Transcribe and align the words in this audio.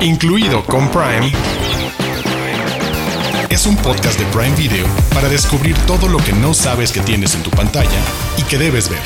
incluido 0.00 0.64
con 0.64 0.88
Prime, 0.90 1.32
es 3.50 3.66
un 3.66 3.76
podcast 3.76 4.18
de 4.18 4.24
Prime 4.26 4.54
Video 4.54 4.86
para 5.12 5.28
descubrir 5.28 5.76
todo 5.86 6.08
lo 6.08 6.18
que 6.18 6.32
no 6.32 6.54
sabes 6.54 6.92
que 6.92 7.00
tienes 7.00 7.34
en 7.34 7.42
tu 7.42 7.50
pantalla 7.50 8.00
y 8.36 8.42
que 8.42 8.58
debes 8.58 8.88
ver. 8.88 9.00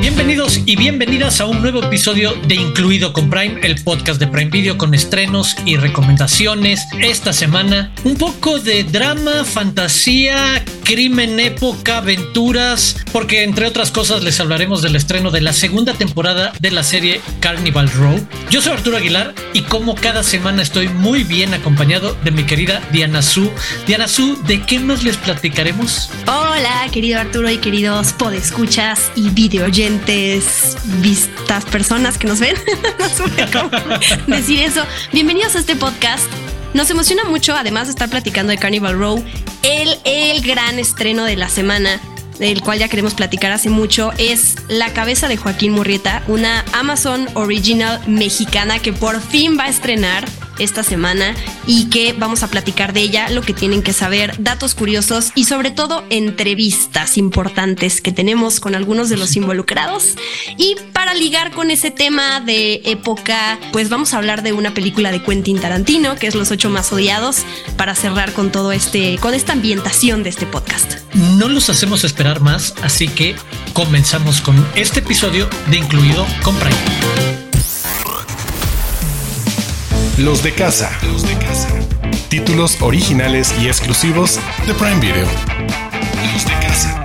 Bienvenidos 0.00 0.60
y 0.66 0.76
bienvenidas 0.76 1.40
a 1.40 1.46
un 1.46 1.62
nuevo 1.62 1.82
episodio 1.82 2.32
de 2.46 2.56
Incluido 2.56 3.12
con 3.12 3.30
Prime, 3.30 3.60
el 3.62 3.82
podcast 3.82 4.18
de 4.18 4.26
Prime 4.26 4.50
Video 4.50 4.76
con 4.76 4.94
estrenos 4.94 5.56
y 5.64 5.76
recomendaciones. 5.76 6.86
Esta 7.00 7.32
semana, 7.32 7.92
un 8.04 8.16
poco 8.16 8.58
de 8.58 8.82
drama, 8.84 9.44
fantasía, 9.44 10.64
crimen, 10.92 11.40
época, 11.40 11.96
aventuras, 11.98 12.96
porque 13.12 13.44
entre 13.44 13.64
otras 13.64 13.90
cosas 13.90 14.22
les 14.22 14.38
hablaremos 14.40 14.82
del 14.82 14.94
estreno 14.94 15.30
de 15.30 15.40
la 15.40 15.54
segunda 15.54 15.94
temporada 15.94 16.52
de 16.60 16.70
la 16.70 16.82
serie 16.82 17.22
Carnival 17.40 17.90
Row. 17.92 18.20
Yo 18.50 18.60
soy 18.60 18.74
Arturo 18.74 18.98
Aguilar 18.98 19.34
y 19.54 19.62
como 19.62 19.94
cada 19.94 20.22
semana 20.22 20.60
estoy 20.60 20.88
muy 20.88 21.24
bien 21.24 21.54
acompañado 21.54 22.14
de 22.24 22.30
mi 22.30 22.44
querida 22.44 22.82
Diana 22.92 23.22
Su. 23.22 23.50
Diana 23.86 24.06
Su, 24.06 24.36
¿de 24.42 24.60
qué 24.66 24.80
más 24.80 25.02
les 25.02 25.16
platicaremos? 25.16 26.10
Hola, 26.26 26.86
querido 26.92 27.20
Arturo 27.20 27.48
y 27.50 27.56
queridos 27.56 28.12
podescuchas 28.12 29.12
y 29.16 29.30
videoyentes, 29.30 30.76
vistas 31.00 31.64
personas 31.64 32.18
que 32.18 32.26
nos 32.26 32.38
ven. 32.38 32.56
no 34.26 34.36
decir 34.36 34.60
eso. 34.60 34.84
Bienvenidos 35.10 35.56
a 35.56 35.60
este 35.60 35.74
podcast 35.74 36.30
nos 36.74 36.90
emociona 36.90 37.24
mucho, 37.24 37.54
además 37.54 37.86
de 37.86 37.90
estar 37.90 38.08
platicando 38.08 38.50
de 38.50 38.58
Carnival 38.58 38.98
Row, 38.98 39.24
el, 39.62 39.98
el 40.04 40.42
gran 40.42 40.78
estreno 40.78 41.24
de 41.24 41.36
la 41.36 41.48
semana, 41.48 42.00
del 42.38 42.62
cual 42.62 42.78
ya 42.78 42.88
queremos 42.88 43.14
platicar 43.14 43.52
hace 43.52 43.68
mucho, 43.68 44.12
es 44.18 44.56
La 44.68 44.92
cabeza 44.92 45.28
de 45.28 45.36
Joaquín 45.36 45.72
Murrieta, 45.72 46.22
una 46.28 46.64
Amazon 46.72 47.28
Original 47.34 48.00
mexicana 48.06 48.78
que 48.78 48.92
por 48.92 49.20
fin 49.20 49.58
va 49.58 49.64
a 49.64 49.68
estrenar 49.68 50.24
esta 50.58 50.82
semana 50.82 51.34
y 51.66 51.86
que 51.86 52.12
vamos 52.12 52.42
a 52.42 52.48
platicar 52.48 52.92
de 52.92 53.00
ella, 53.00 53.28
lo 53.30 53.42
que 53.42 53.54
tienen 53.54 53.82
que 53.82 53.92
saber, 53.92 54.34
datos 54.38 54.74
curiosos 54.74 55.32
y 55.34 55.44
sobre 55.44 55.70
todo 55.70 56.04
entrevistas 56.10 57.16
importantes 57.16 58.00
que 58.00 58.12
tenemos 58.12 58.60
con 58.60 58.74
algunos 58.74 59.08
de 59.08 59.16
los 59.16 59.36
involucrados. 59.36 60.16
Y 60.56 60.76
para 60.92 61.14
ligar 61.14 61.52
con 61.52 61.70
ese 61.70 61.90
tema 61.90 62.40
de 62.40 62.82
época, 62.84 63.58
pues 63.72 63.88
vamos 63.88 64.14
a 64.14 64.18
hablar 64.18 64.42
de 64.42 64.52
una 64.52 64.74
película 64.74 65.10
de 65.10 65.22
Quentin 65.22 65.60
Tarantino, 65.60 66.16
que 66.16 66.26
es 66.26 66.34
Los 66.34 66.50
ocho 66.50 66.70
más 66.70 66.92
odiados, 66.92 67.38
para 67.76 67.94
cerrar 67.94 68.32
con 68.32 68.50
todo 68.50 68.72
este, 68.72 69.18
con 69.18 69.34
esta 69.34 69.52
ambientación 69.52 70.22
de 70.22 70.30
este 70.30 70.46
podcast. 70.46 70.94
No 71.14 71.48
los 71.48 71.68
hacemos 71.70 72.04
esperar 72.04 72.40
más, 72.40 72.74
así 72.82 73.08
que 73.08 73.36
comenzamos 73.72 74.40
con 74.40 74.66
este 74.74 75.00
episodio 75.00 75.48
de 75.68 75.78
Incluido 75.78 76.26
con 76.42 76.54
Prime. 76.56 77.41
Los 80.18 80.42
de 80.42 80.52
casa. 80.52 80.90
Títulos 82.28 82.76
originales 82.82 83.54
y 83.62 83.66
exclusivos 83.66 84.38
de 84.66 84.74
Prime 84.74 85.00
Video. 85.00 85.26
Los 86.32 86.44
de 86.44 86.52
casa. 86.66 87.02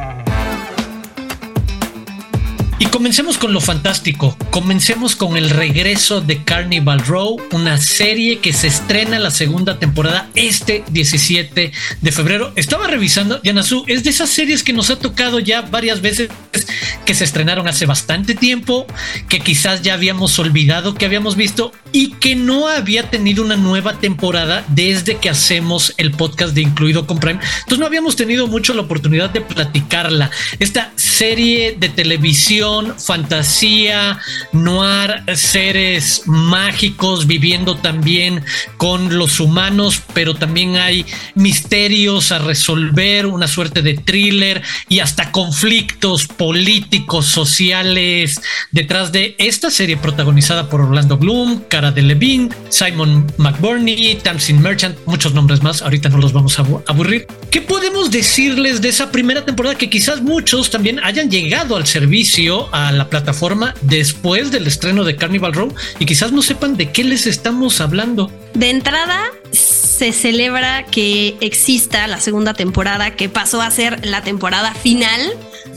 Y 2.80 2.86
comencemos 2.88 3.38
con 3.38 3.54
lo 3.54 3.62
fantástico. 3.62 4.38
Comencemos 4.52 5.16
con 5.16 5.38
el 5.38 5.50
regreso 5.50 6.20
de 6.20 6.44
Carnival 6.44 7.00
Row, 7.00 7.42
una 7.54 7.78
serie 7.78 8.40
que 8.40 8.52
se 8.52 8.68
estrena 8.68 9.20
la 9.20 9.32
segunda 9.32 9.80
temporada 9.80 10.30
este 10.36 10.84
17 10.92 11.72
de 12.02 12.12
febrero. 12.12 12.52
Estaba 12.56 12.88
revisando, 12.88 13.42
Su, 13.64 13.84
es 13.88 14.04
de 14.04 14.10
esas 14.10 14.30
series 14.30 14.64
que 14.64 14.74
nos 14.74 14.90
ha 14.90 15.00
tocado 15.00 15.40
ya 15.40 15.62
varias 15.62 16.02
veces 16.02 16.30
que 17.06 17.14
se 17.14 17.24
estrenaron 17.24 17.68
hace 17.68 17.86
bastante 17.86 18.36
tiempo, 18.36 18.88
que 19.30 19.40
quizás 19.40 19.82
ya 19.82 19.94
habíamos 19.94 20.38
olvidado 20.40 20.96
que 20.96 21.06
habíamos 21.06 21.36
visto 21.36 21.72
y 21.92 22.12
que 22.14 22.36
no 22.36 22.68
había 22.68 23.10
tenido 23.10 23.44
una 23.44 23.56
nueva 23.56 24.00
temporada 24.00 24.66
desde 24.70 25.18
que 25.18 25.30
hacemos 25.30 25.94
el 25.98 26.12
podcast 26.12 26.54
de 26.54 26.62
Incluido 26.62 27.08
con 27.08 27.20
Prime. 27.20 27.40
Entonces 27.60 27.80
no 27.80 27.86
habíamos 27.86 28.16
tenido 28.16 28.48
mucho 28.48 28.74
la 28.74 28.82
oportunidad 28.82 29.30
de 29.30 29.42
platicarla. 29.42 30.30
Esta 30.60 30.92
serie 30.96 31.76
de 31.80 31.90
televisión 31.90 32.96
fantasía, 33.00 34.20
noir, 34.52 35.24
seres 35.36 36.24
mágicos 36.26 37.28
viviendo 37.28 37.78
también 37.78 38.44
con 38.78 39.18
los 39.18 39.40
humanos, 39.40 40.02
pero 40.14 40.36
también 40.36 40.76
hay 40.76 41.06
misterios 41.36 42.32
a 42.32 42.40
resolver, 42.40 43.26
una 43.26 43.48
suerte 43.48 43.82
de 43.82 43.96
thriller 43.96 44.62
y 44.90 45.00
hasta 45.00 45.32
conflictos 45.32 46.28
políticos, 46.48 47.26
sociales 47.26 48.40
detrás 48.72 49.12
de 49.12 49.36
esta 49.38 49.70
serie 49.70 49.98
protagonizada 49.98 50.70
por 50.70 50.80
Orlando 50.80 51.18
Bloom, 51.18 51.64
Cara 51.68 51.92
de 51.92 52.02
Levine, 52.02 52.48
Simon 52.70 53.28
McBurney, 53.36 54.16
Tamsin 54.24 54.62
Merchant, 54.62 54.98
muchos 55.06 55.34
nombres 55.34 55.62
más, 55.62 55.82
ahorita 55.82 56.08
no 56.08 56.20
los 56.20 56.32
vamos 56.32 56.58
a 56.58 56.66
aburrir. 56.88 57.28
¿Qué 57.52 57.62
podemos 57.62 58.12
decirles 58.12 58.82
de 58.82 58.88
esa 58.88 59.12
primera 59.12 59.44
temporada 59.44 59.78
que 59.78 59.90
quizás 59.90 60.22
muchos 60.22 60.70
también 60.70 61.02
hayan 61.04 61.30
llegado 61.30 61.76
al 61.76 61.86
servicio 61.86 62.74
a 62.74 62.94
la 62.94 63.10
plataforma 63.10 63.74
después 63.82 64.50
del 64.50 64.68
estreno 64.68 65.04
de 65.04 65.18
Carnival 65.18 65.52
Row 65.52 65.76
y 66.00 66.06
quizás 66.06 66.32
no 66.32 66.42
sepan 66.42 66.78
de 66.78 66.94
qué 66.94 67.04
les 67.04 67.28
estamos 67.28 67.82
hablando. 67.82 68.32
De 68.58 68.72
entrada, 68.72 69.22
se 69.52 70.12
celebra 70.14 70.84
que 70.84 71.38
exista 71.42 72.08
la 72.08 72.20
segunda 72.20 72.56
temporada 72.56 73.16
que 73.16 73.30
pasó 73.30 73.62
a 73.62 73.70
ser 73.70 74.04
la 74.04 74.24
temporada 74.24 74.74
final 74.74 75.22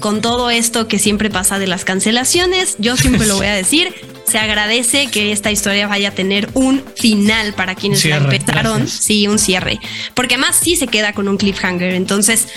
con 0.00 0.22
todo 0.22 0.48
esto 0.48 0.88
que 0.88 0.98
siempre 0.98 1.28
pasa 1.28 1.58
de 1.58 1.66
las 1.66 1.84
cancelaciones. 1.84 2.76
Yo 2.78 2.96
siempre 2.96 3.26
lo 3.26 3.36
voy 3.36 3.48
a 3.48 3.54
decir. 3.54 3.94
Se 4.26 4.38
agradece 4.38 5.08
que 5.08 5.30
esta 5.30 5.50
historia 5.50 5.88
vaya 5.88 6.08
a 6.08 6.12
tener 6.12 6.48
un 6.54 6.82
final 6.96 7.52
para 7.52 7.74
quienes 7.74 8.02
la 8.06 8.16
empezaron. 8.16 8.88
Sí, 8.88 9.28
un 9.28 9.38
cierre. 9.38 9.78
Porque 10.14 10.36
además 10.36 10.58
sí 10.62 10.74
se 10.74 10.86
queda 10.86 11.12
con 11.12 11.28
un 11.28 11.36
cliffhanger. 11.36 11.92
Entonces, 11.92 12.48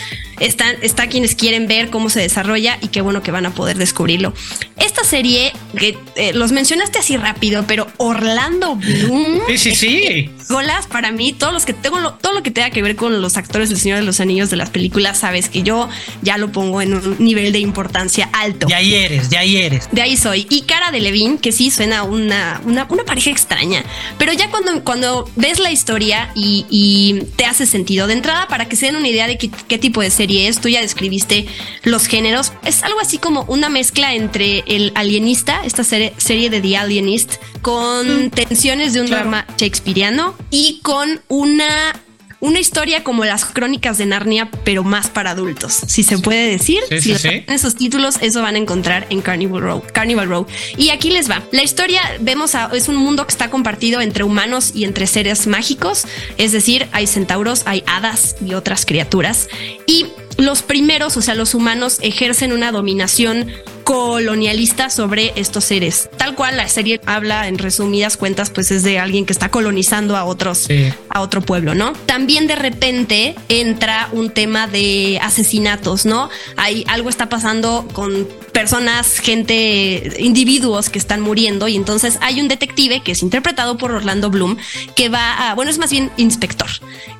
está, 0.45 0.71
está 0.71 1.07
quienes 1.07 1.35
quieren 1.35 1.67
ver 1.67 1.89
cómo 1.89 2.09
se 2.09 2.19
desarrolla 2.19 2.77
y 2.81 2.87
qué 2.87 3.01
bueno 3.01 3.21
que 3.23 3.31
van 3.31 3.45
a 3.45 3.51
poder 3.53 3.77
descubrirlo. 3.77 4.33
Esta 4.77 5.03
serie, 5.03 5.53
que 5.77 5.97
eh, 6.15 6.33
los 6.33 6.51
mencionaste 6.51 6.99
así 6.99 7.17
rápido, 7.17 7.65
pero 7.67 7.87
Orlando 7.97 8.75
Bloom. 8.75 9.41
Sí, 9.47 9.57
sí, 9.57 9.75
sí. 9.75 10.29
Golas 10.49 10.87
para 10.87 11.11
mí, 11.11 11.33
todos 11.33 11.53
los 11.53 11.65
que 11.65 11.73
tengo, 11.73 12.13
todo 12.15 12.33
lo 12.33 12.43
que 12.43 12.51
tenga 12.51 12.69
que 12.69 12.81
ver 12.81 12.95
con 12.95 13.21
los 13.21 13.37
actores 13.37 13.69
del 13.69 13.79
Señor 13.79 13.99
de 13.99 14.05
los 14.05 14.19
Anillos 14.19 14.49
de 14.49 14.57
las 14.57 14.69
películas, 14.69 15.19
sabes 15.19 15.49
que 15.49 15.63
yo 15.63 15.89
ya 16.21 16.37
lo 16.37 16.51
pongo 16.51 16.81
en 16.81 16.93
un 16.93 17.15
nivel 17.19 17.53
de 17.53 17.59
importancia 17.59 18.29
alto. 18.33 18.67
De 18.67 18.75
ahí 18.75 18.93
eres, 18.93 19.29
de 19.29 19.37
ahí 19.37 19.57
eres. 19.57 19.89
De 19.91 20.01
ahí 20.01 20.17
soy. 20.17 20.45
Y 20.49 20.63
Cara 20.63 20.91
de 20.91 20.99
Levine, 20.99 21.37
que 21.37 21.51
sí 21.51 21.71
suena 21.71 22.03
una, 22.03 22.61
una, 22.65 22.85
una 22.89 23.05
pareja 23.05 23.29
extraña, 23.29 23.83
pero 24.17 24.33
ya 24.33 24.49
cuando, 24.49 24.83
cuando 24.83 25.29
ves 25.35 25.59
la 25.59 25.71
historia 25.71 26.31
y, 26.35 26.65
y, 26.69 27.23
te 27.35 27.45
hace 27.45 27.65
sentido 27.65 28.07
de 28.07 28.13
entrada 28.13 28.47
para 28.47 28.67
que 28.67 28.75
se 28.75 28.87
den 28.87 28.95
una 28.95 29.07
idea 29.07 29.27
de 29.27 29.37
qué, 29.37 29.49
qué 29.67 29.77
tipo 29.77 30.01
de 30.01 30.09
serie 30.09 30.32
es, 30.39 30.59
tú 30.61 30.69
ya 30.69 30.81
describiste 30.81 31.45
los 31.83 32.07
géneros, 32.07 32.53
es 32.63 32.83
algo 32.83 32.99
así 32.99 33.17
como 33.17 33.43
una 33.43 33.69
mezcla 33.69 34.13
entre 34.13 34.63
el 34.67 34.91
alienista, 34.95 35.61
esta 35.63 35.83
serie, 35.83 36.13
serie 36.17 36.49
de 36.49 36.61
The 36.61 36.77
Alienist, 36.77 37.35
con 37.61 38.29
tensiones 38.31 38.93
de 38.93 39.01
un 39.01 39.09
drama 39.09 39.45
shakespeariano 39.57 40.35
y 40.49 40.79
con 40.83 41.21
una 41.27 41.93
una 42.43 42.59
historia 42.59 43.05
como 43.05 43.23
las 43.23 43.45
crónicas 43.45 43.97
de 43.97 44.05
Narnia, 44.05 44.49
pero 44.65 44.83
más 44.83 45.09
para 45.09 45.31
adultos, 45.31 45.79
si 45.87 46.03
se 46.03 46.17
puede 46.17 46.49
decir. 46.49 46.81
si 46.99 47.13
esos 47.47 47.75
títulos, 47.75 48.17
eso 48.19 48.41
van 48.41 48.55
a 48.55 48.57
encontrar 48.57 49.07
en 49.09 49.21
Carnival 49.21 49.61
Row. 49.61 49.83
Carnival 49.93 50.27
Row. 50.27 50.45
Y 50.75 50.89
aquí 50.89 51.09
les 51.09 51.31
va. 51.31 51.41
La 51.53 51.63
historia, 51.63 52.01
vemos, 52.19 52.53
a, 52.55 52.69
es 52.73 52.89
un 52.89 52.97
mundo 52.97 53.25
que 53.25 53.31
está 53.31 53.49
compartido 53.49 54.01
entre 54.01 54.25
humanos 54.25 54.73
y 54.75 54.83
entre 54.83 55.07
seres 55.07 55.47
mágicos. 55.47 56.05
Es 56.37 56.51
decir, 56.51 56.89
hay 56.91 57.07
centauros, 57.07 57.63
hay 57.65 57.81
hadas 57.87 58.35
y 58.45 58.55
otras 58.55 58.85
criaturas. 58.85 59.47
Y 59.87 60.07
los 60.37 60.61
primeros, 60.61 61.17
o 61.17 61.21
sea, 61.21 61.35
los 61.35 61.53
humanos, 61.53 61.99
ejercen 62.01 62.51
una 62.51 62.71
dominación 62.71 63.51
colonialista 63.83 64.89
sobre 64.89 65.33
estos 65.35 65.65
seres. 65.65 66.09
Tal 66.17 66.35
cual 66.35 66.57
la 66.57 66.67
serie 66.67 67.01
habla 67.05 67.47
en 67.47 67.57
resumidas 67.57 68.17
cuentas, 68.17 68.49
pues 68.49 68.71
es 68.71 68.83
de 68.83 68.99
alguien 68.99 69.25
que 69.25 69.33
está 69.33 69.49
colonizando 69.49 70.15
a 70.15 70.23
otros, 70.23 70.67
a 71.09 71.21
otro 71.21 71.41
pueblo, 71.41 71.75
¿no? 71.75 71.93
También 72.05 72.47
de 72.47 72.55
repente 72.55 73.35
entra 73.49 74.09
un 74.11 74.29
tema 74.29 74.67
de 74.67 75.19
asesinatos, 75.21 76.05
¿no? 76.05 76.29
Hay 76.55 76.85
algo 76.87 77.09
está 77.09 77.29
pasando 77.29 77.87
con 77.93 78.27
personas, 78.53 79.19
gente, 79.19 80.13
individuos 80.19 80.89
que 80.89 80.99
están 80.99 81.21
muriendo 81.21 81.67
y 81.67 81.75
entonces 81.75 82.17
hay 82.21 82.39
un 82.39 82.47
detective 82.47 83.01
que 83.01 83.11
es 83.11 83.23
interpretado 83.23 83.77
por 83.77 83.91
Orlando 83.91 84.29
Bloom 84.29 84.57
que 84.95 85.09
va 85.09 85.49
a, 85.49 85.55
bueno, 85.55 85.71
es 85.71 85.79
más 85.79 85.91
bien 85.91 86.11
inspector, 86.17 86.69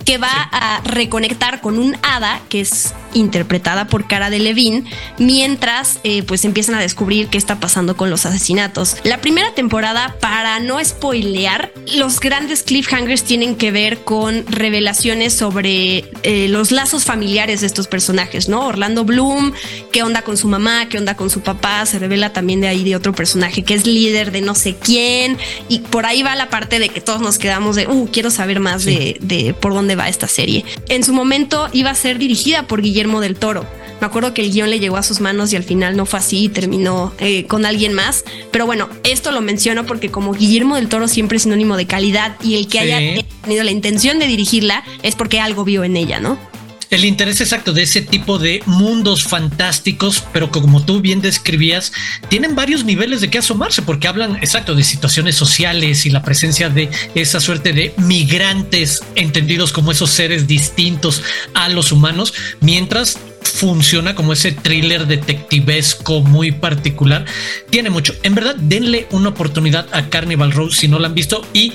que 0.05 0.17
va 0.17 0.31
a 0.51 0.81
reconectar 0.85 1.59
con 1.61 1.79
un 1.79 1.97
hada 2.03 2.39
que 2.49 2.61
es 2.61 2.93
interpretada 3.13 3.87
por 3.87 4.07
Cara 4.07 4.29
de 4.29 4.39
Levine 4.39 4.83
mientras 5.17 5.99
eh, 6.03 6.23
pues 6.23 6.45
empiezan 6.45 6.75
a 6.75 6.79
descubrir 6.79 7.27
qué 7.27 7.37
está 7.37 7.59
pasando 7.59 7.97
con 7.97 8.09
los 8.09 8.25
asesinatos. 8.25 8.97
La 9.03 9.21
primera 9.21 9.53
temporada, 9.53 10.15
para 10.19 10.59
no 10.59 10.83
spoilear, 10.83 11.71
los 11.95 12.19
grandes 12.19 12.63
cliffhangers 12.63 13.23
tienen 13.23 13.55
que 13.55 13.71
ver 13.71 14.03
con 14.03 14.45
revelaciones 14.47 15.33
sobre 15.33 16.05
eh, 16.23 16.47
los 16.49 16.71
lazos 16.71 17.05
familiares 17.05 17.61
de 17.61 17.67
estos 17.67 17.87
personajes, 17.87 18.49
¿no? 18.49 18.67
Orlando 18.67 19.03
Bloom, 19.03 19.53
qué 19.91 20.03
onda 20.03 20.21
con 20.21 20.37
su 20.37 20.47
mamá, 20.47 20.87
qué 20.89 20.97
onda 20.97 21.15
con 21.15 21.22
su 21.29 21.41
papá, 21.41 21.85
se 21.85 21.99
revela 21.99 22.33
también 22.33 22.61
de 22.61 22.67
ahí 22.67 22.83
de 22.83 22.95
otro 22.95 23.13
personaje 23.13 23.63
que 23.63 23.73
es 23.73 23.85
líder 23.85 24.31
de 24.31 24.41
no 24.41 24.55
sé 24.55 24.75
quién 24.75 25.37
y 25.69 25.79
por 25.79 26.05
ahí 26.05 26.23
va 26.23 26.35
la 26.35 26.49
parte 26.49 26.79
de 26.79 26.89
que 26.89 27.01
todos 27.01 27.21
nos 27.21 27.37
quedamos 27.37 27.75
de, 27.75 27.87
uh, 27.87 28.09
quiero 28.11 28.31
saber 28.31 28.59
más 28.59 28.85
de, 28.85 29.17
de 29.21 29.53
por 29.53 29.73
dónde 29.73 29.95
va 29.95 30.09
esta 30.09 30.27
serie. 30.27 30.65
En 30.89 31.03
su 31.03 31.13
momento 31.13 31.69
iba 31.73 31.89
a 31.89 31.95
ser 31.95 32.17
dirigida 32.17 32.67
por 32.67 32.81
Guillermo 32.81 33.21
del 33.21 33.35
Toro 33.35 33.65
me 34.03 34.07
acuerdo 34.07 34.33
que 34.33 34.41
el 34.41 34.51
guion 34.51 34.69
le 34.69 34.81
llegó 34.81 34.97
a 34.97 35.03
sus 35.03 35.21
manos 35.21 35.53
y 35.53 35.55
al 35.55 35.63
final 35.63 35.95
no 35.95 36.05
fue 36.05 36.19
así 36.19 36.43
y 36.43 36.49
terminó 36.49 37.13
eh, 37.19 37.45
con 37.45 37.65
alguien 37.65 37.93
más. 37.93 38.25
Pero 38.51 38.65
bueno, 38.65 38.89
esto 39.05 39.31
lo 39.31 39.39
menciono 39.39 39.85
porque 39.85 40.11
como 40.11 40.33
Guillermo 40.33 40.75
del 40.75 40.89
Toro 40.89 41.07
siempre 41.07 41.37
es 41.37 41.43
sinónimo 41.43 41.77
de 41.77 41.85
calidad 41.85 42.35
y 42.43 42.55
el 42.55 42.67
que 42.67 42.79
haya 42.79 43.23
tenido 43.43 43.63
la 43.63 43.71
intención 43.71 44.19
de 44.19 44.27
dirigirla 44.27 44.83
es 45.03 45.15
porque 45.15 45.39
algo 45.39 45.63
vio 45.63 45.85
en 45.85 45.95
ella, 45.95 46.19
¿no? 46.19 46.37
El 46.93 47.05
interés 47.05 47.41
exacto 47.41 47.73
de 47.73 47.81
ese 47.81 48.01
tipo 48.01 48.37
de 48.37 48.61
mundos 48.67 49.23
fantásticos, 49.23 50.23
pero 50.31 50.51
como 50.51 50.85
tú 50.85 51.01
bien 51.01 51.21
describías, 51.21 51.91
tienen 52.29 52.55
varios 52.55 52.85
niveles 52.85 53.19
de 53.19 53.31
qué 53.31 53.39
asomarse, 53.39 53.81
porque 53.81 54.07
hablan 54.07 54.35
exacto 54.35 54.75
de 54.75 54.83
situaciones 54.83 55.35
sociales 55.35 56.05
y 56.05 56.11
la 56.11 56.21
presencia 56.21 56.69
de 56.69 56.91
esa 57.15 57.39
suerte 57.39 57.73
de 57.73 57.95
migrantes 57.97 59.03
entendidos 59.15 59.71
como 59.71 59.91
esos 59.91 60.11
seres 60.11 60.45
distintos 60.45 61.23
a 61.55 61.67
los 61.69 61.91
humanos, 61.91 62.35
mientras 62.61 63.17
funciona 63.43 64.15
como 64.15 64.33
ese 64.33 64.51
thriller 64.51 65.07
detectivesco 65.07 66.21
muy 66.21 66.51
particular. 66.51 67.25
Tiene 67.69 67.89
mucho. 67.89 68.15
En 68.23 68.35
verdad, 68.35 68.55
denle 68.55 69.07
una 69.11 69.29
oportunidad 69.29 69.87
a 69.93 70.09
Carnival 70.09 70.51
Row 70.51 70.71
si 70.71 70.87
no 70.87 70.99
la 70.99 71.07
han 71.07 71.15
visto 71.15 71.45
y 71.53 71.73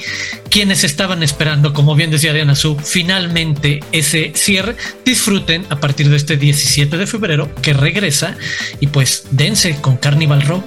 quienes 0.50 0.84
estaban 0.84 1.22
esperando, 1.22 1.72
como 1.72 1.94
bien 1.94 2.10
decía 2.10 2.32
Diana 2.32 2.54
Su, 2.54 2.76
finalmente 2.76 3.80
ese 3.92 4.32
cierre, 4.34 4.76
disfruten 5.04 5.66
a 5.70 5.80
partir 5.80 6.08
de 6.08 6.16
este 6.16 6.36
17 6.36 6.96
de 6.96 7.06
febrero 7.06 7.54
que 7.62 7.72
regresa 7.72 8.36
y 8.80 8.88
pues 8.88 9.24
dense 9.30 9.80
con 9.80 9.96
Carnival 9.96 10.42
Row. 10.42 10.64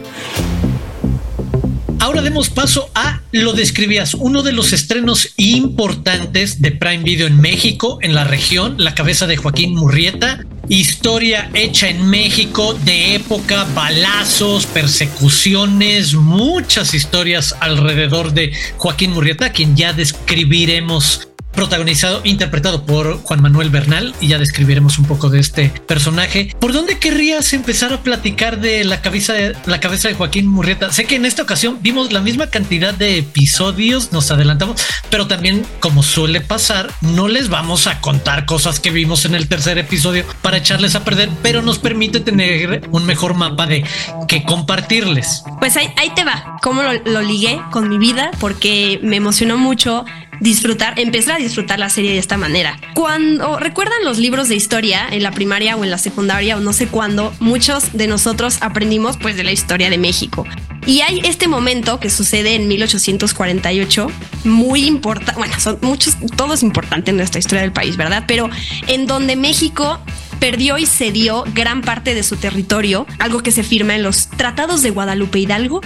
Ahora 2.01 2.23
demos 2.23 2.49
paso 2.49 2.89
a 2.95 3.21
Lo 3.31 3.53
describías, 3.53 4.15
uno 4.15 4.41
de 4.41 4.53
los 4.53 4.73
estrenos 4.73 5.33
importantes 5.37 6.59
de 6.59 6.71
Prime 6.71 7.03
Video 7.03 7.27
en 7.27 7.39
México, 7.39 7.99
en 8.01 8.15
la 8.15 8.23
región, 8.23 8.73
la 8.79 8.95
cabeza 8.95 9.27
de 9.27 9.37
Joaquín 9.37 9.75
Murrieta, 9.75 10.43
historia 10.67 11.51
hecha 11.53 11.89
en 11.89 12.09
México 12.09 12.73
de 12.85 13.13
época, 13.13 13.67
balazos, 13.75 14.65
persecuciones, 14.65 16.15
muchas 16.15 16.95
historias 16.95 17.55
alrededor 17.59 18.33
de 18.33 18.51
Joaquín 18.77 19.11
Murrieta, 19.11 19.51
quien 19.51 19.75
ya 19.75 19.93
describiremos 19.93 21.27
protagonizado, 21.53 22.21
interpretado 22.23 22.85
por 22.85 23.21
Juan 23.23 23.41
Manuel 23.41 23.69
Bernal, 23.69 24.15
y 24.19 24.27
ya 24.27 24.37
describiremos 24.37 24.97
un 24.99 25.05
poco 25.05 25.29
de 25.29 25.39
este 25.39 25.69
personaje. 25.87 26.55
¿Por 26.59 26.73
dónde 26.73 26.97
querrías 26.97 27.53
empezar 27.53 27.93
a 27.93 28.01
platicar 28.01 28.59
de 28.59 28.83
la 28.83 29.01
cabeza 29.01 29.33
de, 29.33 29.55
la 29.65 29.79
cabeza 29.79 30.07
de 30.07 30.13
Joaquín 30.13 30.47
Murrieta? 30.47 30.91
Sé 30.91 31.05
que 31.05 31.15
en 31.15 31.25
esta 31.25 31.43
ocasión 31.43 31.79
vimos 31.81 32.11
la 32.11 32.21
misma 32.21 32.47
cantidad 32.47 32.93
de 32.93 33.17
episodios, 33.17 34.11
nos 34.11 34.31
adelantamos, 34.31 34.81
pero 35.09 35.27
también, 35.27 35.65
como 35.79 36.03
suele 36.03 36.41
pasar, 36.41 36.91
no 37.01 37.27
les 37.27 37.49
vamos 37.49 37.87
a 37.87 38.01
contar 38.01 38.45
cosas 38.45 38.79
que 38.79 38.91
vimos 38.91 39.25
en 39.25 39.35
el 39.35 39.47
tercer 39.47 39.77
episodio 39.77 40.25
para 40.41 40.57
echarles 40.57 40.95
a 40.95 41.03
perder, 41.03 41.29
pero 41.41 41.61
nos 41.61 41.79
permite 41.79 42.19
tener 42.19 42.87
un 42.91 43.05
mejor 43.05 43.33
mapa 43.33 43.67
de 43.67 43.85
qué 44.27 44.43
compartirles. 44.43 45.43
Pues 45.59 45.77
ahí, 45.77 45.89
ahí 45.97 46.11
te 46.15 46.23
va, 46.23 46.57
cómo 46.61 46.81
lo, 46.81 46.93
lo 47.05 47.21
ligué 47.21 47.61
con 47.71 47.89
mi 47.89 47.97
vida, 47.97 48.31
porque 48.39 48.99
me 49.03 49.17
emocionó 49.17 49.57
mucho 49.57 50.05
disfrutar, 50.41 50.99
empezar 50.99 51.35
a 51.35 51.37
disfrutar 51.37 51.79
la 51.79 51.89
serie 51.89 52.11
de 52.11 52.17
esta 52.17 52.35
manera. 52.35 52.77
Cuando 52.95 53.57
recuerdan 53.57 54.03
los 54.03 54.17
libros 54.17 54.49
de 54.49 54.55
historia 54.55 55.07
en 55.09 55.23
la 55.23 55.31
primaria 55.31 55.77
o 55.77 55.83
en 55.83 55.91
la 55.91 55.97
secundaria 55.97 56.57
o 56.57 56.59
no 56.59 56.73
sé 56.73 56.87
cuándo, 56.87 57.33
muchos 57.39 57.93
de 57.93 58.07
nosotros 58.07 58.57
aprendimos 58.61 59.17
pues 59.17 59.37
de 59.37 59.43
la 59.43 59.51
historia 59.51 59.89
de 59.89 59.97
México. 59.97 60.45
Y 60.87 61.01
hay 61.01 61.21
este 61.23 61.47
momento 61.47 61.99
que 61.99 62.09
sucede 62.09 62.55
en 62.55 62.67
1848, 62.67 64.07
muy 64.45 64.85
importante, 64.87 65.33
bueno, 65.37 65.53
son 65.59 65.77
muchos, 65.81 66.17
todo 66.35 66.55
es 66.55 66.63
importante 66.63 67.11
en 67.11 67.17
nuestra 67.17 67.39
historia 67.39 67.61
del 67.61 67.71
país, 67.71 67.95
¿verdad? 67.97 68.23
Pero 68.27 68.49
en 68.87 69.05
donde 69.05 69.35
México 69.35 69.99
perdió 70.39 70.79
y 70.79 70.87
cedió 70.87 71.43
gran 71.53 71.81
parte 71.81 72.15
de 72.15 72.23
su 72.23 72.35
territorio, 72.35 73.05
algo 73.19 73.43
que 73.43 73.51
se 73.51 73.61
firma 73.61 73.93
en 73.93 74.01
los 74.01 74.27
tratados 74.27 74.81
de 74.81 74.89
Guadalupe 74.89 75.37
Hidalgo, 75.37 75.81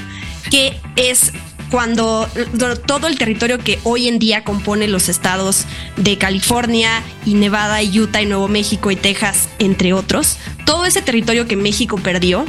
que 0.50 0.80
es 0.96 1.34
cuando 1.72 2.30
todo 2.86 3.08
el 3.08 3.18
territorio 3.18 3.60
que 3.60 3.80
hoy 3.84 4.08
en 4.08 4.20
día 4.20 4.44
compone 4.44 4.88
los 4.88 5.10
estados 5.10 5.66
de 5.98 6.18
California 6.18 7.04
y 7.26 7.34
Nevada 7.34 7.82
y 7.82 8.00
Utah 8.00 8.22
y 8.22 8.26
Nuevo 8.26 8.48
México 8.48 8.92
y 8.92 8.96
Texas, 8.96 9.50
entre 9.60 9.94
otros, 9.94 10.38
todo 10.66 10.86
ese 10.86 11.02
territorio 11.02 11.48
que 11.48 11.56
México 11.56 11.98
perdió, 11.98 12.46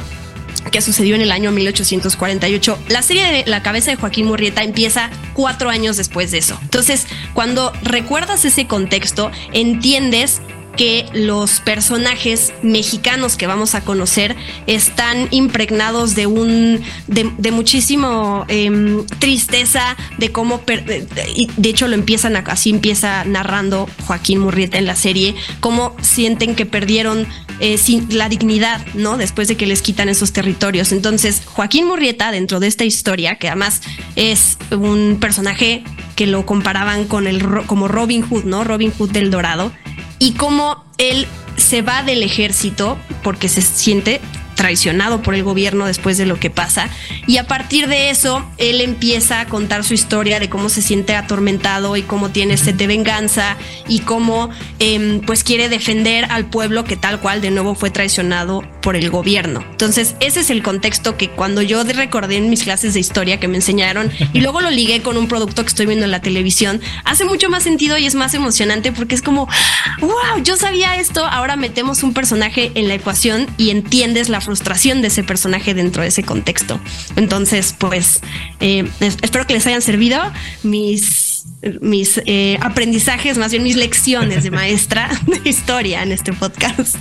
que 0.71 0.81
sucedió 0.81 1.15
en 1.15 1.21
el 1.21 1.31
año 1.31 1.51
1848. 1.51 2.79
La 2.89 3.01
serie 3.01 3.25
de 3.25 3.43
La 3.49 3.63
cabeza 3.63 3.91
de 3.91 3.97
Joaquín 3.97 4.25
Murrieta 4.25 4.63
empieza 4.63 5.09
cuatro 5.33 5.69
años 5.69 5.97
después 5.97 6.31
de 6.31 6.39
eso. 6.39 6.59
Entonces, 6.61 7.07
cuando 7.33 7.71
recuerdas 7.83 8.43
ese 8.45 8.67
contexto, 8.67 9.31
entiendes 9.53 10.41
que 10.77 11.05
los 11.13 11.59
personajes 11.59 12.53
mexicanos 12.61 13.35
que 13.35 13.47
vamos 13.47 13.75
a 13.75 13.81
conocer 13.81 14.35
están 14.67 15.27
impregnados 15.31 16.15
de 16.15 16.27
un 16.27 16.81
de, 17.07 17.51
muchísimo 17.51 18.45
em, 18.47 19.05
tristeza 19.19 19.97
de 20.17 20.31
cómo 20.31 20.61
de 20.65 21.69
hecho 21.69 21.87
lo 21.87 21.95
empiezan 21.95 22.35
a, 22.35 22.39
así 22.39 22.69
empieza 22.69 23.25
narrando 23.25 23.89
Joaquín 24.05 24.39
Murrieta 24.39 24.77
en 24.77 24.85
la 24.85 24.95
serie 24.95 25.35
cómo 25.59 25.95
sienten 26.01 26.55
que 26.55 26.65
perdieron 26.65 27.27
eh, 27.59 27.79
la 28.09 28.29
dignidad 28.29 28.85
no 28.93 29.17
después 29.17 29.47
de 29.47 29.57
que 29.57 29.65
les 29.65 29.81
quitan 29.81 30.09
esos 30.09 30.31
territorios. 30.31 30.91
Entonces 30.91 31.41
Joaquín 31.45 31.87
Murrieta 31.87 32.31
dentro 32.31 32.59
de 32.59 32.67
esta 32.67 32.85
historia 32.85 33.35
que 33.35 33.47
además 33.47 33.81
es 34.15 34.57
un 34.71 35.17
personaje 35.19 35.83
que 36.15 36.27
lo 36.27 36.45
comparaban 36.45 37.05
con 37.05 37.25
el 37.25 37.43
como 37.65 37.87
Robin 37.87 38.21
Hood 38.21 38.43
no 38.43 38.63
Robin 38.63 38.91
Hood 38.91 39.11
del 39.11 39.31
Dorado 39.31 39.71
y 40.19 40.33
cómo 40.33 40.83
él 40.97 41.27
se 41.57 41.81
va 41.81 42.03
del 42.03 42.23
ejército 42.23 42.97
porque 43.23 43.49
se 43.49 43.61
siente 43.61 44.21
traicionado 44.57 45.21
por 45.21 45.35
el 45.35 45.43
gobierno 45.43 45.85
después 45.85 46.17
de 46.17 46.25
lo 46.25 46.37
que 46.37 46.49
pasa. 46.49 46.89
Y 47.27 47.37
a 47.37 47.47
partir 47.47 47.87
de 47.87 48.09
eso, 48.09 48.45
él 48.57 48.81
empieza 48.81 49.39
a 49.39 49.45
contar 49.45 49.85
su 49.85 49.93
historia 49.93 50.39
de 50.41 50.49
cómo 50.49 50.67
se 50.67 50.81
siente 50.81 51.15
atormentado 51.15 51.95
y 51.95 52.01
cómo 52.01 52.31
tiene 52.31 52.57
sed 52.57 52.75
de 52.75 52.87
venganza 52.87 53.55
y 53.87 53.99
cómo 53.99 54.49
em, 54.79 55.21
pues 55.21 55.43
quiere 55.43 55.69
defender 55.69 56.25
al 56.29 56.45
pueblo 56.45 56.83
que 56.83 56.97
tal 56.97 57.21
cual 57.21 57.39
de 57.39 57.51
nuevo 57.51 57.75
fue 57.75 57.91
traicionado 57.91 58.63
por 58.81 58.95
el 58.95 59.09
gobierno. 59.09 59.63
Entonces, 59.71 60.15
ese 60.19 60.39
es 60.39 60.49
el 60.49 60.63
contexto 60.63 61.17
que 61.17 61.29
cuando 61.29 61.61
yo 61.61 61.83
recordé 61.83 62.37
en 62.37 62.49
mis 62.49 62.63
clases 62.63 62.95
de 62.95 62.99
historia 62.99 63.39
que 63.39 63.47
me 63.47 63.57
enseñaron 63.57 64.11
y 64.33 64.41
luego 64.41 64.61
lo 64.61 64.71
ligué 64.71 65.01
con 65.01 65.17
un 65.17 65.27
producto 65.27 65.61
que 65.61 65.69
estoy 65.69 65.85
viendo 65.85 66.05
en 66.05 66.11
la 66.11 66.21
televisión, 66.21 66.81
hace 67.05 67.25
mucho 67.25 67.49
más 67.49 67.63
sentido 67.63 67.97
y 67.97 68.07
es 68.07 68.15
más 68.15 68.33
emocionante 68.33 68.91
porque 68.91 69.13
es 69.13 69.21
como, 69.21 69.47
wow, 69.99 70.41
yo 70.43 70.55
sabía 70.57 70.97
esto, 70.97 71.25
ahora 71.25 71.55
metemos 71.55 72.01
un 72.01 72.13
personaje 72.13 72.71
en 72.73 72.87
la 72.87 72.95
ecuación 72.95 73.45
y 73.57 73.69
entiendes 73.69 74.29
la 74.29 74.41
frustración 74.47 75.01
de 75.01 75.09
ese 75.09 75.23
personaje 75.23 75.73
dentro 75.73 76.03
de 76.03 76.07
ese 76.07 76.23
contexto. 76.23 76.79
Entonces, 77.17 77.75
pues, 77.77 78.21
eh, 78.61 78.87
espero 79.21 79.45
que 79.45 79.53
les 79.53 79.67
hayan 79.67 79.81
servido 79.81 80.21
mis 80.63 81.27
mis 81.81 82.21
eh, 82.25 82.57
aprendizajes, 82.61 83.37
más 83.37 83.51
bien 83.51 83.63
mis 83.63 83.75
lecciones 83.75 84.43
de 84.43 84.51
maestra 84.51 85.09
de 85.25 85.49
historia 85.49 86.03
en 86.03 86.11
este 86.11 86.31
podcast. 86.31 86.95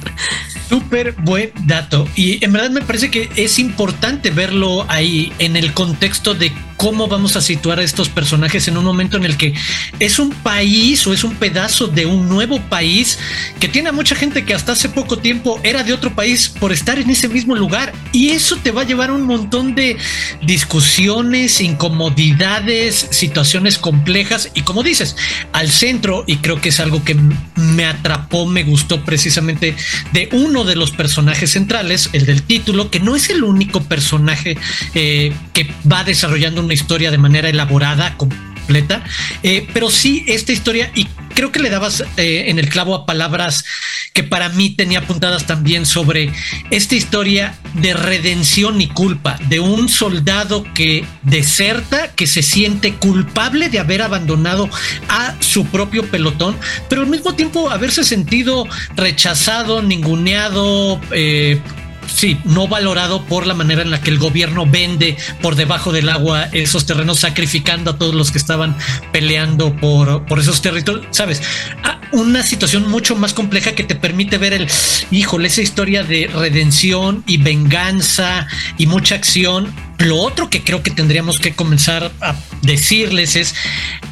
Súper 0.68 1.12
buen 1.12 1.52
dato. 1.66 2.08
Y 2.16 2.44
en 2.44 2.52
verdad 2.52 2.70
me 2.70 2.80
parece 2.80 3.10
que 3.10 3.28
es 3.36 3.58
importante 3.58 4.30
verlo 4.30 4.86
ahí 4.88 5.32
en 5.38 5.56
el 5.56 5.72
contexto 5.72 6.34
de 6.34 6.52
cómo 6.76 7.08
vamos 7.08 7.36
a 7.36 7.40
situar 7.40 7.78
a 7.78 7.82
estos 7.82 8.08
personajes 8.08 8.68
en 8.68 8.76
un 8.76 8.84
momento 8.84 9.16
en 9.16 9.24
el 9.24 9.36
que 9.36 9.54
es 9.98 10.18
un 10.18 10.30
país 10.30 11.06
o 11.06 11.12
es 11.12 11.24
un 11.24 11.34
pedazo 11.36 11.86
de 11.86 12.06
un 12.06 12.28
nuevo 12.28 12.60
país 12.60 13.18
que 13.60 13.68
tiene 13.68 13.88
a 13.88 13.92
mucha 13.92 14.14
gente 14.14 14.44
que 14.44 14.54
hasta 14.54 14.72
hace 14.72 14.88
poco 14.88 15.18
tiempo 15.18 15.60
era 15.62 15.82
de 15.82 15.92
otro 15.92 16.14
país 16.14 16.48
por 16.48 16.72
estar 16.72 16.98
en 16.98 17.10
ese 17.10 17.28
mismo 17.28 17.54
lugar. 17.54 17.92
Y 18.12 18.30
eso 18.30 18.56
te 18.56 18.70
va 18.70 18.82
a 18.82 18.84
llevar 18.84 19.10
a 19.10 19.14
un 19.14 19.22
montón 19.22 19.74
de 19.74 19.96
discusiones, 20.42 21.60
incomodidades, 21.60 23.08
situaciones 23.10 23.78
complejas. 23.78 24.50
Y 24.54 24.62
como 24.62 24.82
dices, 24.82 25.16
al 25.52 25.70
centro, 25.70 26.24
y 26.26 26.36
creo 26.38 26.60
que 26.60 26.68
es 26.70 26.80
algo 26.80 27.04
que 27.04 27.16
me 27.56 27.86
atrapó, 27.86 28.46
me 28.46 28.64
gustó 28.64 29.04
precisamente 29.04 29.74
de 30.12 30.28
uno 30.32 30.64
de 30.64 30.76
los 30.76 30.90
personajes 30.90 31.50
centrales, 31.50 32.10
el 32.12 32.26
del 32.26 32.42
título, 32.42 32.90
que 32.90 33.00
no 33.00 33.16
es 33.16 33.30
el 33.30 33.44
único 33.44 33.82
personaje 33.82 34.56
eh, 34.94 35.32
que 35.52 35.70
va 35.90 36.04
desarrollando 36.04 36.62
una 36.66 36.74
historia 36.74 37.10
de 37.10 37.18
manera 37.18 37.48
elaborada, 37.48 38.16
completa, 38.16 39.02
eh, 39.42 39.66
pero 39.72 39.90
sí 39.90 40.24
esta 40.26 40.52
historia 40.52 40.90
y 40.94 41.06
creo 41.34 41.52
que 41.52 41.60
le 41.60 41.70
dabas 41.70 42.02
eh, 42.16 42.44
en 42.48 42.58
el 42.58 42.68
clavo 42.68 42.94
a 42.94 43.06
palabras 43.06 43.64
que 44.12 44.24
para 44.24 44.48
mí 44.48 44.70
tenía 44.70 45.00
apuntadas 45.00 45.46
también 45.46 45.84
sobre 45.84 46.32
esta 46.70 46.94
historia 46.94 47.54
de 47.74 47.92
redención 47.92 48.80
y 48.80 48.88
culpa 48.88 49.38
de 49.48 49.60
un 49.60 49.90
soldado 49.90 50.64
que 50.74 51.04
deserta, 51.22 52.12
que 52.12 52.26
se 52.26 52.42
siente 52.42 52.94
culpable 52.94 53.68
de 53.68 53.78
haber 53.78 54.00
abandonado 54.00 54.70
a 55.08 55.34
su 55.40 55.66
propio 55.66 56.10
pelotón, 56.10 56.56
pero 56.88 57.02
al 57.02 57.08
mismo 57.08 57.34
tiempo 57.34 57.70
haberse 57.70 58.02
sentido 58.04 58.66
rechazado, 58.96 59.82
ninguneado, 59.82 60.98
eh, 61.12 61.60
sí, 62.06 62.38
no 62.44 62.68
valorado 62.68 63.24
por 63.24 63.46
la 63.46 63.54
manera 63.54 63.82
en 63.82 63.90
la 63.90 64.00
que 64.00 64.10
el 64.10 64.18
gobierno 64.18 64.66
vende 64.66 65.16
por 65.42 65.54
debajo 65.54 65.92
del 65.92 66.08
agua 66.08 66.44
esos 66.52 66.86
terrenos, 66.86 67.20
sacrificando 67.20 67.92
a 67.92 67.98
todos 67.98 68.14
los 68.14 68.30
que 68.30 68.38
estaban 68.38 68.76
peleando 69.12 69.74
por, 69.76 70.24
por 70.26 70.38
esos 70.38 70.62
territorios, 70.62 71.06
¿sabes? 71.10 71.42
Ah, 71.82 72.00
una 72.12 72.42
situación 72.42 72.88
mucho 72.88 73.16
más 73.16 73.34
compleja 73.34 73.74
que 73.74 73.84
te 73.84 73.94
permite 73.94 74.38
ver 74.38 74.52
el, 74.52 74.68
híjole, 75.10 75.48
esa 75.48 75.62
historia 75.62 76.02
de 76.02 76.28
redención 76.28 77.24
y 77.26 77.38
venganza 77.38 78.46
y 78.78 78.86
mucha 78.86 79.14
acción. 79.14 79.74
Lo 79.98 80.18
otro 80.18 80.50
que 80.50 80.62
creo 80.62 80.82
que 80.82 80.90
tendríamos 80.90 81.40
que 81.40 81.54
comenzar 81.54 82.12
a 82.20 82.34
decirles 82.62 83.36
es, 83.36 83.54